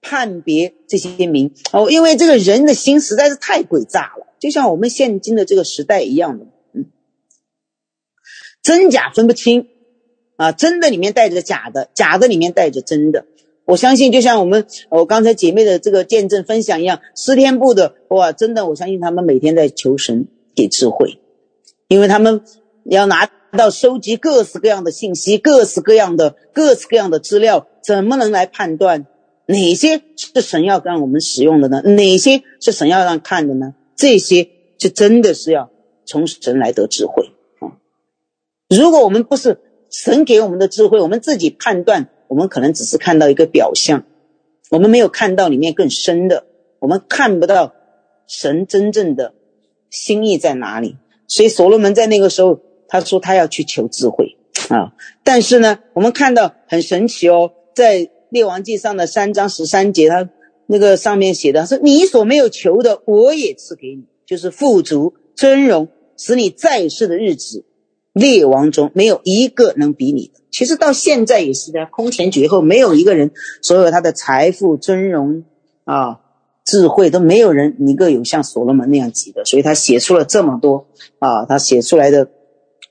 [0.00, 6.46] 判别这些名，哦，因为这个人的心实在是太诡诈了，就像我们现今的这个时代一样的。
[6.74, 6.86] 嗯
[8.62, 9.70] 真假分不清，
[10.36, 13.26] 啊，真的里面带着假的，假的里面带着真的。
[13.64, 21.18] 我相信，就像我们我刚才姐妹的这个见证分享一样，十天部的哇，真的，我相信他们每天在求神给智慧，
[21.88, 22.42] 因为他们
[22.84, 29.06] 要拿到收集各式各样的信息，各式各样的各式各样的资料，怎么能来判断
[29.46, 31.80] 哪些是神要让我们使用的呢？
[31.82, 33.74] 哪些是神要让看的呢？
[33.96, 34.48] 这些
[34.78, 35.70] 就真的是要
[36.04, 37.78] 从神来得智慧啊。
[38.68, 44.04] 如果我们不是神给我们的智慧，我们自己判断，我们可能只是看到一个表象，
[44.70, 46.46] 我们没有看到里面更深的，
[46.78, 47.74] 我们看不到
[48.26, 49.34] 神真正的
[49.90, 50.96] 心意在哪里。
[51.28, 54.38] 所以所罗门在那个时候，他说他要去求智慧
[54.70, 54.94] 啊。
[55.22, 60.30] 但是呢，我们看到很神奇哦，在列王记上的三章十三节，他
[60.64, 67.66] 那个上面写的说：“你所没有求的，我也赐给你，就是富足、尊荣，使你在世的日子，
[68.12, 73.30] 列王中没有一个能比拟的。”其实到现在也是的，空前绝后，没有一个人
[73.62, 75.44] 所有他的财富、尊荣
[75.84, 76.20] 啊。
[76.64, 80.86] 智慧都没有人一个有像所罗门那样级的，所以他写出了这么多
[81.18, 82.30] 啊，他写出来的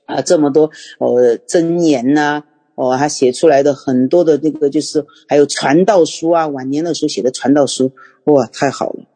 [0.04, 7.92] 啊这么多呃箴言呐，哦，他写出来的很多的那个就是还有传道书啊，晚年的时候写的传道书，
[8.24, 9.06] 哇，太好了！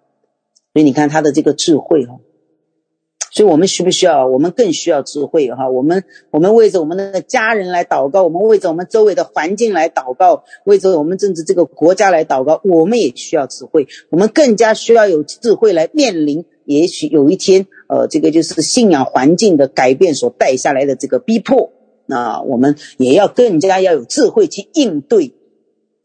[0.72, 2.20] 所以你看他的这个智慧哦。
[3.36, 4.26] 所以我们需不需要？
[4.26, 5.68] 我们更需要智慧哈！
[5.68, 13.88] 我们我们为着我们的家人来祷告，我们为着我们周围的环境来祷告，为着我们甚至这个国家来祷告，我们也需要智慧。
[14.08, 21.72] 我们更加需要有智慧来面临，也许有一天，呃，这个就是信仰环境的改变所带下来的这个逼迫，
[22.06, 25.34] 那我们也要更加要有智慧去应对，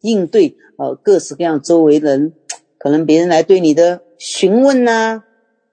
[0.01, 2.33] 应对呃各式各样周围人，
[2.77, 5.23] 可能别人来对你的询问呐。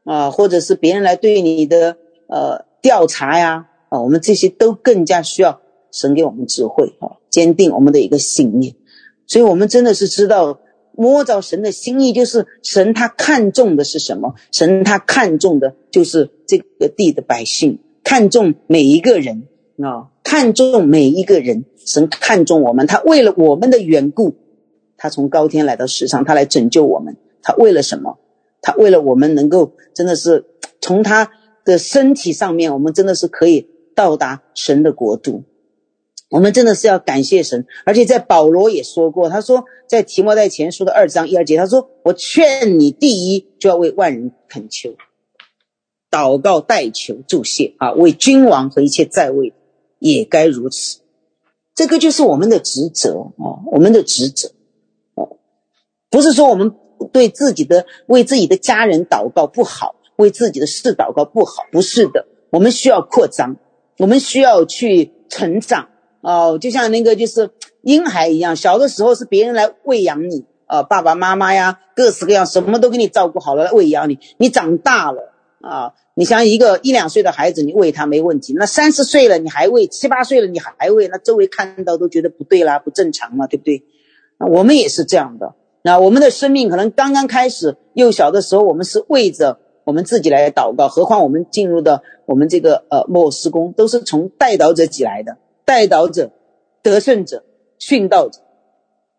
[0.08, 5.60] 啊或者是别人来对你的呃调查呀，啊，我们这些都更加需要
[5.92, 8.74] 神给我们智慧啊，坚定我们的一个信念。
[9.26, 10.60] 所以，我们真的是知道
[10.96, 14.34] 摸着神的心意，就是神他看重的是什么？
[14.50, 19.46] 神他看重的就是这个地的百姓，看重每一个人
[19.82, 21.66] 啊，看重每一个人。
[21.86, 24.34] 神看重我们，他为了我们的缘故，
[24.98, 27.16] 他从高天来到世上，他来拯救我们。
[27.42, 28.18] 他为了什么？
[28.60, 30.46] 他为了我们能够真的是
[30.80, 31.30] 从他
[31.64, 35.44] 的身体上面，我们真的是可以到达神的国度。
[36.30, 44.94] 我们真的是要感谢神，而且在保罗也说过，他说在提摩太前书的二章一二节，他说：“我劝你第一就要为万人恳求、
[46.10, 49.54] 祷告、代求、助谢啊，为君王和一切在位
[49.98, 51.00] 也该如此。”
[51.74, 54.50] 这个就是我们的职责啊，我们的职责
[55.14, 55.38] 哦，
[56.10, 56.74] 不是说我们。
[57.06, 62.26] 对自己的为自己的家人祷告不好，为自己的事祷告不好，不是的。
[62.50, 63.56] 我们需要扩张，
[63.98, 65.88] 我们需要去成长
[66.22, 66.58] 哦。
[66.60, 67.50] 就像那个就是
[67.82, 74.18] 婴孩一样，小的时候是别人来喂养你啊，爸爸妈妈呀，各式各样什么都给你照顾好了来喂养你。
[74.38, 78.54] 你长大了啊，你像一个一两岁的孩子，你喂他没问题。
[78.56, 83.84] 那三十岁了你还喂，七八岁了你还喂，那周围看到都觉得不对啦，不正常嘛，对不对？
[84.38, 85.54] 那我们也是这样的。
[85.88, 90.86] 那我们的生命可能刚刚开始，幼小的时候，我们是为着我们自己来祷告。
[90.86, 96.30] 何况我们进入的我们这个呃末世工，都是从代祷者挤来的，代祷者、
[96.82, 97.42] 得胜者、
[97.80, 98.40] 殉道者，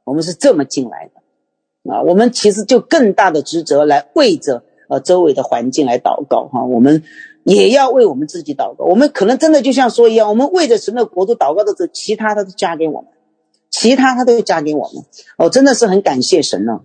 [0.04, 1.92] 我们是这么进来的。
[1.92, 6.66] 啊，我们其实就更大的职责来为着呃周围的环境来祷告哈。
[6.66, 7.02] 我们
[7.46, 8.86] 也要为我们自己祷告。
[8.86, 13.10] 我们可能真的就像说一样，我们为着神的国度祷告的时候，其他的都加给我们。
[13.80, 15.06] 其他他都会加给我们，
[15.38, 16.82] 哦，真的是很感谢神呢。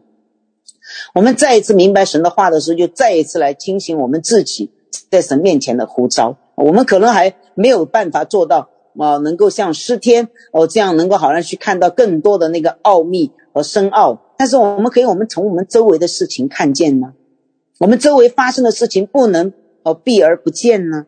[1.12, 4.70] 我们再一次明白神的话的时候，就再一次来清醒我们自己
[5.10, 6.36] 在神面前的呼召。
[6.54, 14.20] 我们可能还没有办法做到啊，能够像诗天哦这样，能够好像去看到更多的那个奥秘和深奥。
[14.36, 17.12] 但是我们可以，我们从我们周围的事情看见呢，
[17.80, 19.52] 我们周围发生的事情不能
[19.82, 21.06] 哦避而不见呢，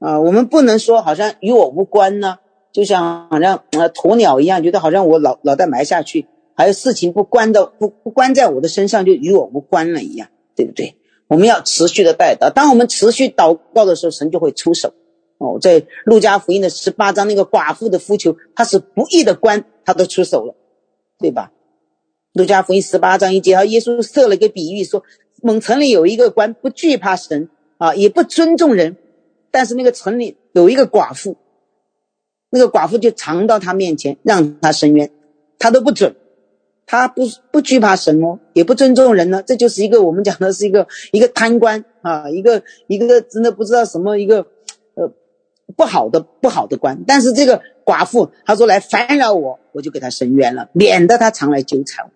[0.00, 2.38] 啊，我们不能说好像与我无关呢。
[2.72, 10.96] 就像好像呃鸵鸟一样，觉得好像我脑脑袋埋下去，还有事情不关的不不关在我的身上，就与我无关了一样，对不对？
[11.28, 14.92] 我们要持续的代祷，当我们持续祷告的时候，神就会出手。
[15.38, 20.54] 哦，在路加福音的十八章那个寡妇的呼求，他是不义的官，他都出手了，
[21.18, 21.50] 对吧？
[22.34, 25.02] 路加福音十八章一节，耶稣设了一个比喻说，
[25.42, 28.96] 蒙城里有一个官，不惧怕神啊，也不尊重人，
[29.50, 31.36] 但是那个城里有一个寡妇。
[32.50, 35.10] 那个寡妇就藏到他面前，让他伸冤，
[35.58, 36.16] 他都不准，
[36.84, 39.42] 他不不惧怕神哦，也不尊重人呢。
[39.46, 44.46] 这就是一个我们讲的是一个一个贪官啊，一个一个真的不知道什么一个
[44.94, 45.12] 呃
[45.76, 47.04] 不好的不好的官。
[47.06, 52.10] 但是这个寡妇他说，来烦扰我，我就给他伸冤了，免得他常来纠缠我。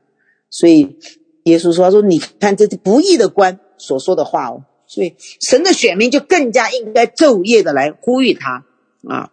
[0.51, 0.99] 所以
[1.45, 8.65] 耶稣说：“他说你看这不义的官所说的话哦，所以神的选民就更加应该昼夜的来呼吁他
[9.09, 9.31] 啊。”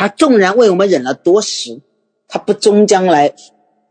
[0.00, 1.82] 他纵然为我们忍了多时，
[2.26, 3.34] 他不终将来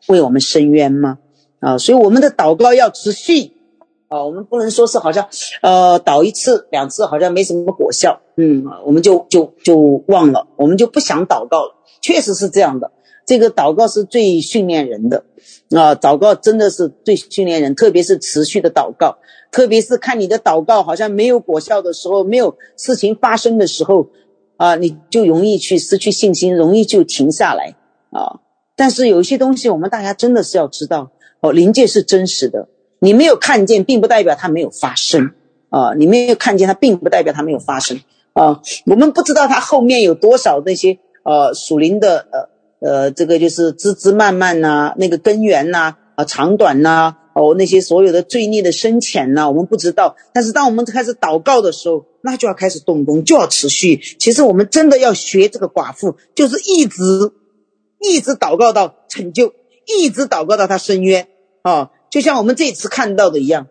[0.08, 1.20] 为我们伸冤吗？
[1.60, 3.52] 啊，所以我们的祷告要持续
[4.08, 5.30] 啊，我们不能说是好像
[5.62, 11.76] 呃祷一次两次好像没什么果效，嗯，我们就就就忘了，我们就不想祷告了。
[12.02, 12.92] 确实是这样的。
[13.28, 15.26] 这个祷告是最训练人的
[15.70, 19.20] 啊，祷告真的是最训练人，特别是持续的祷告，
[19.52, 24.08] 特别是看你的祷告好像没有果效的时候，没有事情发生的时候，
[24.60, 27.76] 啊，你就容易去失去信心，容易就停下来
[28.12, 28.42] 啊。
[28.76, 32.68] 但是有一些东西，我们大家真的是要知道哦，灵界是真实的，
[33.00, 35.32] 你没有看见，并不代表它没有发生
[35.70, 38.00] 啊，你没有看见它，并不代表它没有发生
[38.34, 38.62] 啊。
[38.86, 42.50] 我们不知道它后面有多少那些呃属灵的呃。
[42.82, 50.16] 呃，这个就是枝枝蔓蔓呐，那个根源呐，啊，长短呐，哦，那些所有的罪孽的深浅呐，我们不知道。
[50.32, 54.02] 但是当我们开始祷告的时候，那就要开始动工，就要持续。
[54.20, 57.04] 其实我们真的要学这个寡妇，就是一直
[58.00, 59.54] 一直祷告到成就，
[59.86, 61.28] 一直祷告到他伸冤
[61.62, 61.92] 啊。
[62.10, 63.68] 就像我们这次看到的一样，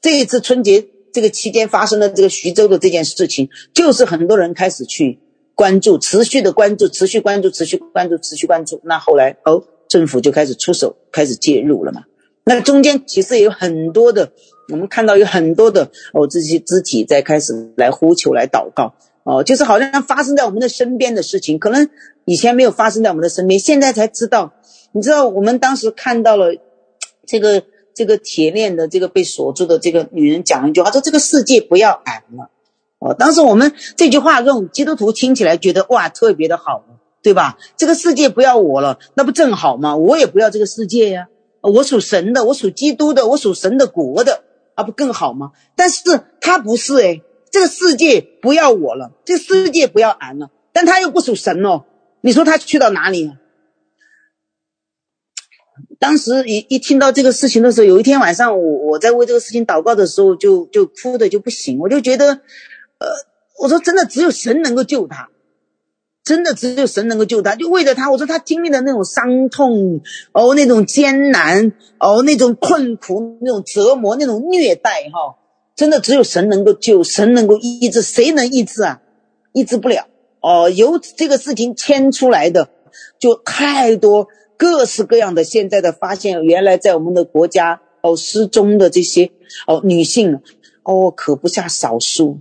[0.00, 5.20] 这一次春节这个期间发生的这个徐州的这件事情，就是很多人开始去。
[5.56, 8.78] 关注，持续的关注，持续关注，持续关注，持续关注。
[8.84, 12.04] 那后来哦，政府就开始出手，开始介入了嘛。
[12.48, 14.30] 那中间其实也有很多的，
[14.72, 18.94] 我们看到有很多的哦，这些肢体在开始来呼求、来祷告
[19.24, 21.90] 哦，就是好像发生在我们的身边的事情，可能
[22.24, 24.52] 以前没有发生在我们的身边，现在才知道。
[24.92, 26.54] 你知道，我们当时看到了
[27.26, 32.50] 这个这个铁链的这个被锁住的这个女人讲一句话，说：“这个世界不要俺了。”
[33.00, 36.84] 哦，当时我们这句话让基督徒听起来觉得哇，特别的好，
[37.22, 37.58] 对吧？
[37.76, 39.96] 这个世界不要我了，那不正好吗？
[39.96, 41.28] 我也不要这个世界呀，
[41.70, 44.42] 我属神的，我属基督的，我属神的国的，
[44.74, 45.52] 啊，不更好吗？
[45.74, 46.02] 但是
[46.40, 51.84] 他不是诶，这个世界不要我了，这个世界不要俺了，但他又不属神哦，
[52.20, 53.32] 你说他去到哪里？
[55.98, 62.40] 当时一一听到这个事情的时候，有一天晚上我我在为这个事情祷告的时候，就就哭的就不行，我就觉得。
[62.98, 63.08] 呃，
[63.58, 65.28] 我说真的，只有神能够救他，
[66.26, 67.54] 真的只有神能够救他。
[67.54, 70.00] 就为了他，我说他经历的那种伤痛，
[70.32, 75.36] 哦，那种艰难，哦，那种困苦，那种折磨，那种虐待，哈，
[75.76, 79.00] 真的只有神能够救，神能够医治，谁能医治啊？
[79.52, 80.08] 医治不了。
[80.40, 82.70] 哦，由这个事情牵出来的，
[83.20, 89.30] 就太多各式各样的现在的发现，原来在我们的国家，哦，失踪的这些
[89.68, 90.40] 哦女性，
[90.82, 92.40] 哦，可不下少数。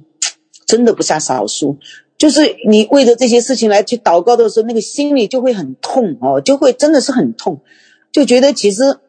[0.65, 1.77] 真的不下少数，
[2.18, 7.61] 就是你为着这些事情来去祷告的时候，那个心里就会很痛哦，就会真的是很痛，
[8.11, 8.99] 就觉得其实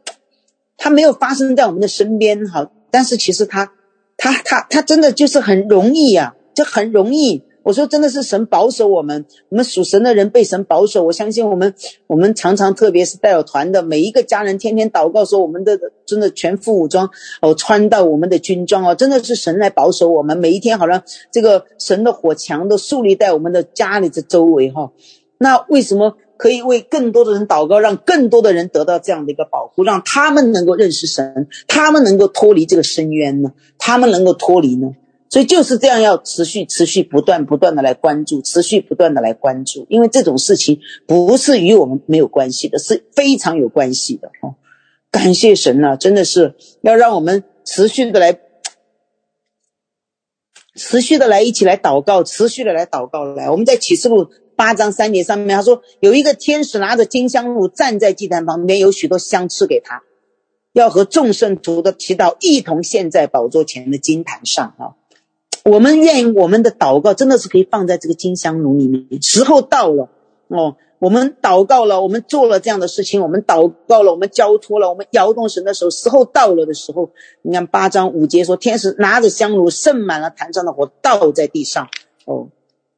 [0.76, 3.72] 它没有发生在我们的身边哈，但是其实它，
[4.16, 7.42] 它，它，它真的就是很容易呀，就很容易。
[7.66, 11.02] 我说真的是神保守我们，我们属神的人被神保守。
[11.02, 11.74] 我相信我们，
[12.06, 17.10] 我们常常特别是带有团的每一个家人，天天祷告说，我们的真的全副武装
[17.42, 20.38] 哦，穿到我们的军装哦，真的是神来保守我们。
[20.38, 21.02] 每一天好像
[21.32, 24.92] 这个神的火墙都树立在我们的家里的周围哈。
[25.38, 33.54] 那为什么可以为更多的人祷告，让更多的人得到这样的一个保护，让他们能够认识神，他们能够脱离这个深渊呢？
[33.76, 34.92] 他们能够脱离呢？
[35.28, 44.28] 所以就是这样，要持续、持续、不断、不断的来关注，持续不断的来关注，因为这种事情不是与我们没有关系的，是非常有关系的。
[44.40, 44.54] 哦，
[45.10, 48.38] 感谢神呐，真的是要让我们持续的来，
[50.76, 53.50] 持续的来一起来祷告，持续的来祷告来。
[53.50, 60.02] 我们在启示录八章三节上面，他说有一个天使拿着金香炉站在祭坛旁边，有许多香赐给他，
[60.72, 64.94] 要和众圣徒的祈祷一同献在宝座前的金坛上啊。
[65.68, 69.20] 我们愿意，我们的祷告真的是可以放在这个金香炉里面。
[69.20, 70.08] 时候到了，
[70.46, 75.90] 哦，我们祷告了，我们做了这样的事情，我们祷告了，我们交托了，我们摇动神的手。
[75.90, 77.10] 时候到了的时候，
[77.42, 81.88] 你看八章五节说，天使拿着香炉，盛满了坛上的火，倒在地上，
[82.26, 82.50] 哦，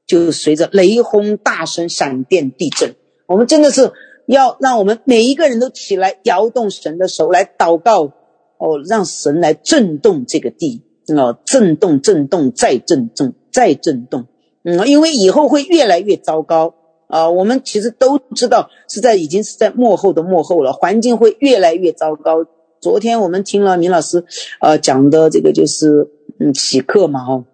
[0.07, 2.97] 就随着雷轰、大声、闪电、地震。
[3.25, 3.93] 我们真的是
[4.27, 8.13] 要让我们每一个人都起来摇动神的手来祷告，
[8.59, 10.83] 哦，让神来震动这个地。
[11.17, 14.27] 哦，震动，震动，再震动，再震动。
[14.65, 16.75] 嗯，因为以后会越来越糟糕
[17.07, 17.31] 啊！
[17.31, 22.45] 我们其实都知道，是在已经是在幕后的幕后了，环境会越来越糟糕。
[22.81, 24.25] 昨天我们听了明老师
[24.61, 26.09] 呃讲的这个就是
[26.41, 27.45] 嗯启课嘛，哦，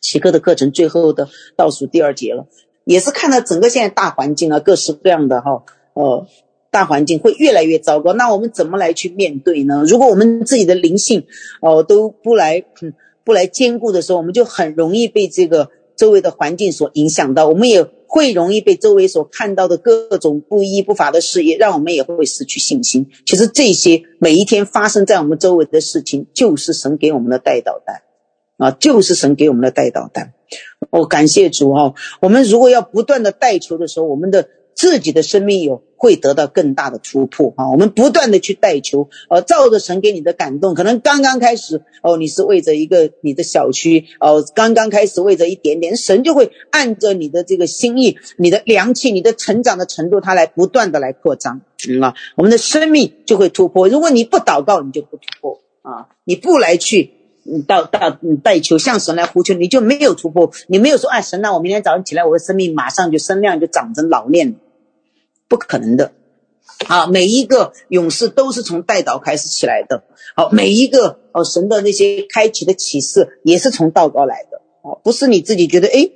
[0.00, 2.46] 启课的课程最后的倒数第二节了，
[2.84, 5.62] 也是看到整个现在大环境啊，各式各样的哈，
[5.94, 6.26] 呃。
[6.74, 9.84] 大环境会越来越糟糕，那我们怎么来去面对呢？
[9.86, 11.24] 如果我们自己的灵性
[11.60, 12.64] 哦都不来
[13.22, 23.06] 不来兼顾的时候，我们就很容易被这个周围的环境所影响到，我们也会容易被周围所看到的各种不依不法的事业，让我们也会失去信心。
[23.24, 28.02] 其实这些每一天发生在我们周围的事情，就是神给我们的带导弹
[28.56, 30.32] 啊，就是神给我们的带导弹。
[30.90, 31.94] 哦，感谢主哈！
[32.20, 34.48] 我们如果要不断的带球的时候，我们的。
[34.74, 37.70] 自己的生命有会得到更大的突破啊！
[37.70, 53.88] 我们不断的去代求，呃，照着神给你的感动，可能刚刚开始哦，你是为着一个你的小区哦，刚刚开始为着一点点，神就会按着你的这个心意、你的良气、你的成长的程度，它来不断的来扩张，嗯啊，我们的生命就会突破。
[53.88, 56.08] 如果你不祷告，你就不突破啊！
[56.24, 57.12] 你不来去，
[57.44, 64.54] 你到到你代求向神来呼求，你就没有突破，你没有说啊，神啊，我明天早上起来，我的生命马上就生量就长成老练了。
[65.54, 66.10] 不可能的，
[66.88, 67.06] 啊！
[67.06, 70.02] 每一个勇士都是从代祷开始起来的，
[70.34, 76.10] 好，每一个哦，神的那些开启的启示也是从祷告来的，啊，不是你自己觉得诶，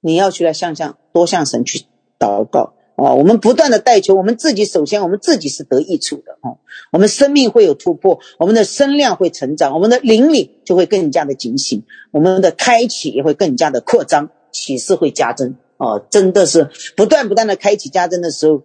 [0.00, 1.82] 你要去来向向多向神去
[2.16, 3.14] 祷告啊！
[3.14, 6.62] 我们不断的代求，我们自己首先我们自己是得益处的啊，
[6.92, 11.82] 我们生命会有突破，我们的身量会成长，我们的灵里就会更加的警醒，
[12.12, 15.56] 我们的开启也会更加的扩张，启示会加增。
[15.80, 18.62] 哦，真的是不断不断的开启加增的时候，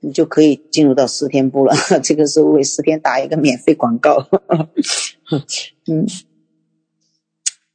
[0.00, 1.74] 你就可以进入到十天部了。
[2.04, 4.28] 这个时候为十天打一个免费广告。
[5.90, 6.06] 嗯，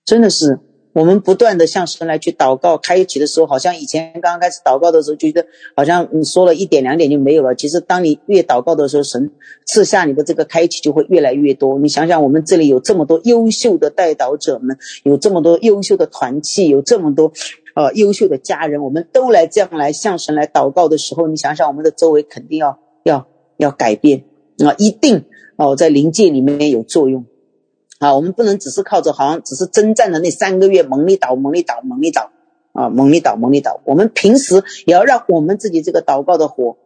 [0.05, 0.59] 真的是
[0.93, 7.55] 我们不断的向神来去祷告，开启的时候，好像以前刚刚开始祷告的时候，觉得好像你说了一点两点就没有了。
[7.55, 9.31] 其实当你越祷告的时候，神
[9.65, 11.79] 赐下你的这个开启就会越来越多。
[11.79, 17.33] 你想想，我们这里有这么多优秀的带导者们，有这么多优秀的团契，有这么多。
[17.75, 24.25] 呃，优秀的家人，我们都来这样来向神来祷告的时候，你想想，我们的周围肯定要要要改变
[24.63, 27.25] 啊，一定哦，在灵界里面有作用
[27.97, 28.13] 啊。
[28.13, 32.27] 我们不能只是靠着好像只是征战的那三个月猛力祷、猛力祷、猛力祷
[32.73, 33.79] 啊，猛力祷、猛力祷。
[33.85, 36.77] 我们平时也要让我们自己这个祷告的火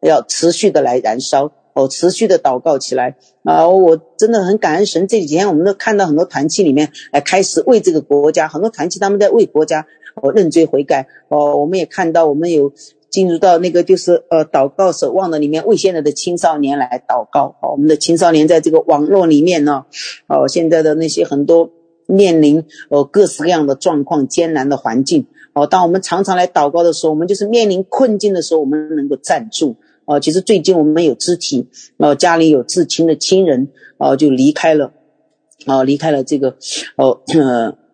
[0.00, 3.68] 要持续的来燃烧哦，持续的祷告起来啊。
[3.68, 9.88] 我真的很感恩神，这几天我们都看到很多团契里面来开始为这个国家，很多团契他们在为国家。
[10.22, 12.72] 哦，认罪悔改哦，我们也看到，我们有
[13.10, 17.56] 进入到那个就是呃祷告守望的里面，为现在的青少年来祷告。
[17.60, 19.84] 哦，我们的青少年在这个网络里面呢，
[20.26, 21.70] 哦，现在的那些很多
[22.06, 25.26] 面临哦各式各样的状况、艰难的环境。
[25.52, 29.76] 哦，当我们常常来祷告的时候，我们就是面临困境的时候，我们能够站住。
[30.06, 34.92] 哦，其实最近我们有肢体，哦，家里有至亲的亲人，哦，就离开了，
[35.66, 36.56] 哦，离开了这个，
[36.96, 37.76] 哦，呃。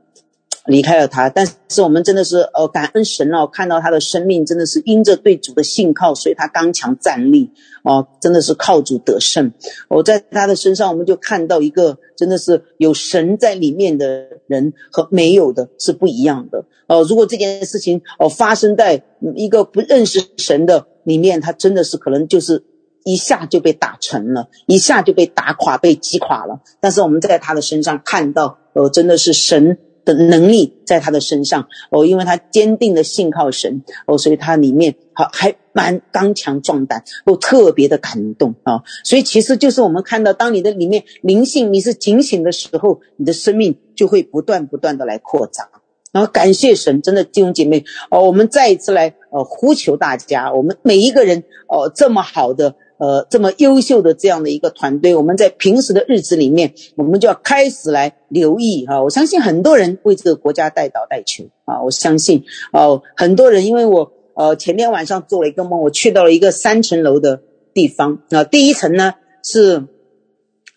[0.67, 7.51] 离开了他，但是我们真的是呃感恩神哦，看到他的生命真的是因着对主的信靠，所以他刚强站立
[7.83, 9.53] 哦，真的是靠主得胜。
[9.89, 17.03] 我、在他的身上，我们就看到一个真的是有神在里面的人和没有的是不一样的哦。
[17.03, 19.03] 如果这件事情哦发生在
[19.35, 22.63] 一个不认识神的里面，他真的是可能就是
[23.05, 26.61] 一下就被打沉了，一下就被打垮、被击垮了。
[26.81, 29.79] 但是我们在他的身上看到，哦，真的是神。
[30.05, 38.83] 的能力在他的身上哦，因为他坚定的信靠神哦，所以他里面好还蛮刚强壮胆哦，特别的感动啊。
[39.05, 45.69] 所以其实就是我们看到，当你的里面灵性你是警醒的时候，你的生命就会不断不断的来扩张。
[46.13, 52.77] 然后感谢神，真的弟兄姐妹哦，我们再一次来呃呼求大家，我们每一个人哦这么好的。
[52.99, 59.03] 呃，这么优秀的这样的一个团队，我们在平时的日子里面，我们就要开始来留意哈。
[59.03, 67.43] 我相信很多人为这个国家代祷代求啊，我相信哦，很多人，因为我呃前天晚上做了一个梦，我去到了一个三层楼的
[67.75, 69.85] 地方啊，第一层呢是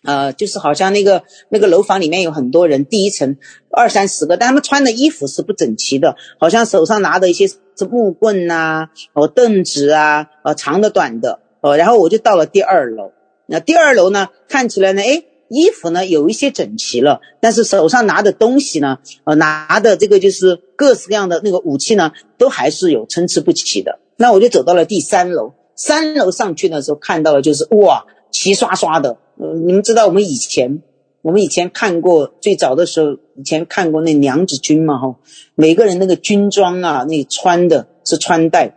[0.02, 3.36] 呃，就是好像那个那个楼房里面有很多人，第一层
[3.70, 7.46] 二三十个，但他们穿的衣服是不整齐的，好像手上拿的一些
[7.88, 11.40] 木棍呐，哦凳子啊，呃长的短的。
[11.74, 13.12] 然后我就到了第二楼。
[13.46, 24.00] 那第二楼呢，看起来呢，哎，衣服呢有一些整齐了，但是手上拿的东西呢，呃，拿的这个就是各式各样的那个武器呢，都还是有参差不齐的。
[24.16, 25.54] 那我就走到了第三楼。
[25.74, 29.18] 三楼上去的时候，看到了就是哇，齐刷刷的。
[29.38, 30.82] 呃，你们知道我们以前，
[31.22, 35.16] 我们以前看过最早的时候，以前看过那娘子军嘛，哈，
[35.54, 38.74] 每个人那个军装啊，那穿的是穿戴。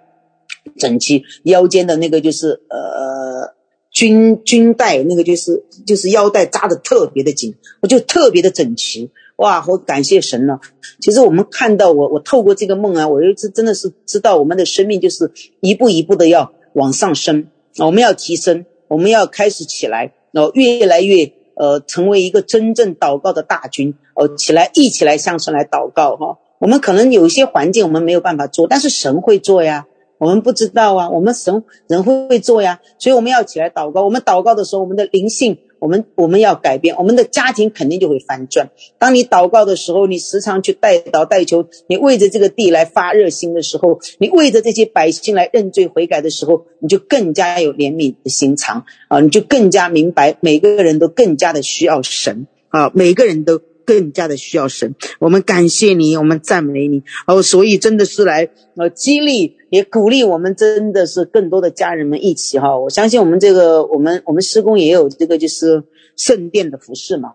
[0.80, 3.53] 整齐，腰间的那个就是呃
[3.91, 9.65] 军军带，那个就是就是腰带扎得特别的紧，我就特别的整齐，哇！
[9.67, 10.59] 我感谢神了。
[11.01, 26.38] 其实我们看到我我透过这个梦啊，我又是真的是知道我们的生命就是一步一步的要往上升，我们要提升，我们要开始起来，然后越来越呃成为一个真正祷告的大军哦，起来一起来向神来祷告哈。
[26.59, 29.88] 我们可能有一些环境我们没有办法做，但是神会做呀。
[30.20, 34.03] 我们不知道啊，我们神人会会做呀，所以我们要起来祷告。
[34.03, 38.70] 我们祷告的时候，我们的灵性我们我们要改变，我们的家庭肯定就会翻转。
[38.97, 49.22] 当你祷告的时候，你时常去代祷代求，你为着这个地来发热心的时候，你为着这些百姓来认罪悔改的时候，你就更加有怜悯的心肠啊！
[49.22, 52.91] 你就更加明白，每个人都更加的需要神啊！
[52.93, 54.94] 每个人都更加的需要神。
[55.20, 57.42] 我们感谢你，我们赞美你哦！
[57.42, 59.56] 所以真的是来呃激励。
[59.72, 62.78] 也鼓励我们，真的是更多的家人们一起哈。
[62.80, 65.84] 我相信我们这个，我们我们施工也有这个，就是
[66.16, 67.34] 圣殿的服饰嘛。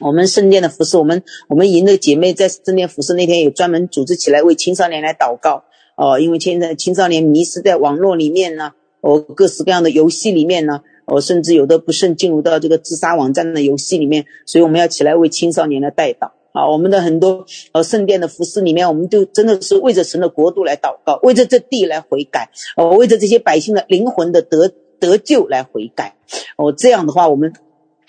[0.00, 5.64] 我们圣殿的服饰，我们我们营的姐妹在圣殿服饰那天有专门组织起来为青少年来祷告
[5.96, 6.18] 哦。
[6.18, 16.30] 因为现在青少年迷失在网络里面呢，哦，各式各样的游戏里面呢，哦，甚至有的不慎进入到这个自杀网站的游戏里面，所以我们要起来为青少年来代祷。
[16.52, 26.14] 啊，我们的很多呃圣殿的服事里面，我们就真的是为着神的国度来祷告，为着这地来悔改，哦，为着这些百姓的灵魂的得得救来悔改，
[26.56, 27.52] 哦，这样的话，我们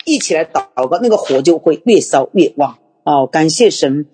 [0.04, 2.78] 一起来祷告，那个火就会越烧越旺。
[3.02, 4.06] 哦，感谢神，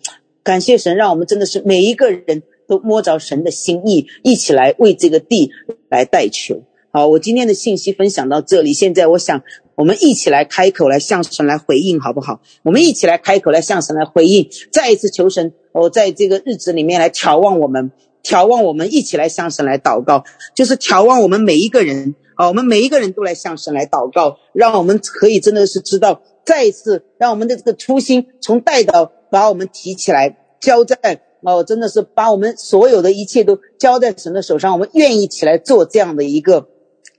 [0.42, 5.52] 感谢神，让我们真的是每一个人都摸着神的心意，一起来为这个地
[5.90, 6.62] 来代求。
[6.94, 9.42] 好，我今天的信息分享到这里，现在我想。
[9.74, 12.42] 我们一起来开口，来向神来回应，好不好？
[12.62, 17.90] 我们一起来开口，来向神来回应，再一次求神哦，在这个日子里面来眺望我们，
[18.22, 20.24] 眺望我们，一起来向神来祷告，
[20.54, 36.68] 就是眺望我们每一个人啊，我们每一个人都来向神来祷告，让我们可以真的是知道，再一次让我们的这个初心从带到把我们提起来，交在哦，真的是把我们所有的一切都交在神的手上，我们愿意起来做这样的一个。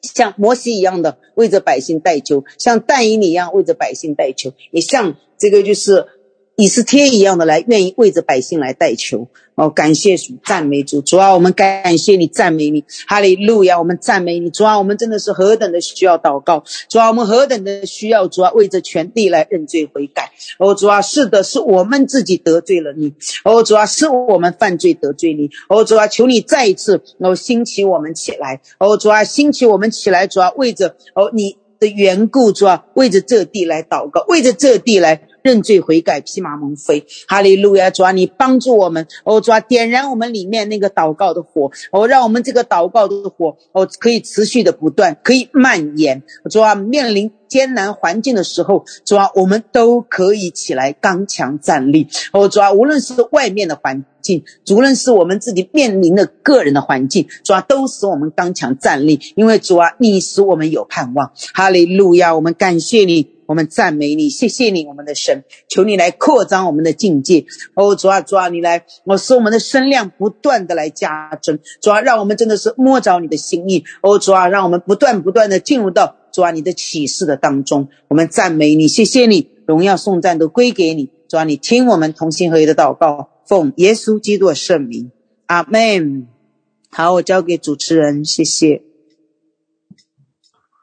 [0.03, 6.05] 像摩西一样的为着百姓代求，像但以理一样为着百姓代求，也像这个就是
[6.55, 9.27] 以斯帖一样的来愿意为着百姓来代求。
[9.55, 20.31] 哦，感谢主，赞美主，主啊，我们感谢你，赞美你，哈利路亚，我们赞美你，主啊，我们真的是何等的需要祷告，主啊，我们何等的需要，主啊，为着全地来认罪悔改。
[20.57, 23.13] 哦，主啊，是的，是我们自己得罪了你。
[23.43, 25.51] 哦，主啊，是我们犯罪得罪你。
[25.69, 28.59] 哦，主啊，求你再一次哦兴起我们起来。
[28.79, 35.27] 哦，主啊，兴起我们起来，主啊，为着哦你的缘故，主啊，为着这地来祷告，为着这地来。
[35.43, 37.89] 认罪悔改，披麻蒙灰，哈利路亚！
[37.89, 46.23] 主啊，你帮助我们，哦，主啊，点燃我们里面那个祷告的火，哦，让我们这个祷告的火，哦，可以持续的不断，可以蔓延。
[46.49, 52.07] 主啊，面临艰难环境的时候，主啊，我们都可以起来刚强站立。
[52.31, 59.19] 哦，主啊，无论是外面的环境，无论是我们自己面临的个人的环境，主啊，都使我们刚强站立。
[59.35, 61.33] 因为主啊，你使我们有盼望。
[61.53, 62.33] 哈利路亚！
[62.33, 63.32] 我们感谢你。
[63.45, 67.45] 我们赞美你，谢谢你，我们的神，求你来扩张我们的境界。
[67.75, 71.59] 哦，主啊，主啊，你来，我使我们的声量不断的来加增。
[71.81, 73.83] 主啊，让我们真的是摸着你的心意。
[74.01, 77.89] 哦，主啊，让我们不断不断的进入到主啊你的启示的当中。
[78.07, 81.09] 我们赞美你，谢谢你，荣耀颂赞都归给你。
[81.27, 85.11] 主啊，你听我们同心合一的祷告，奉耶稣基督的圣名，
[85.47, 86.27] 阿门。
[86.89, 88.92] 好，我交给主持人，谢谢。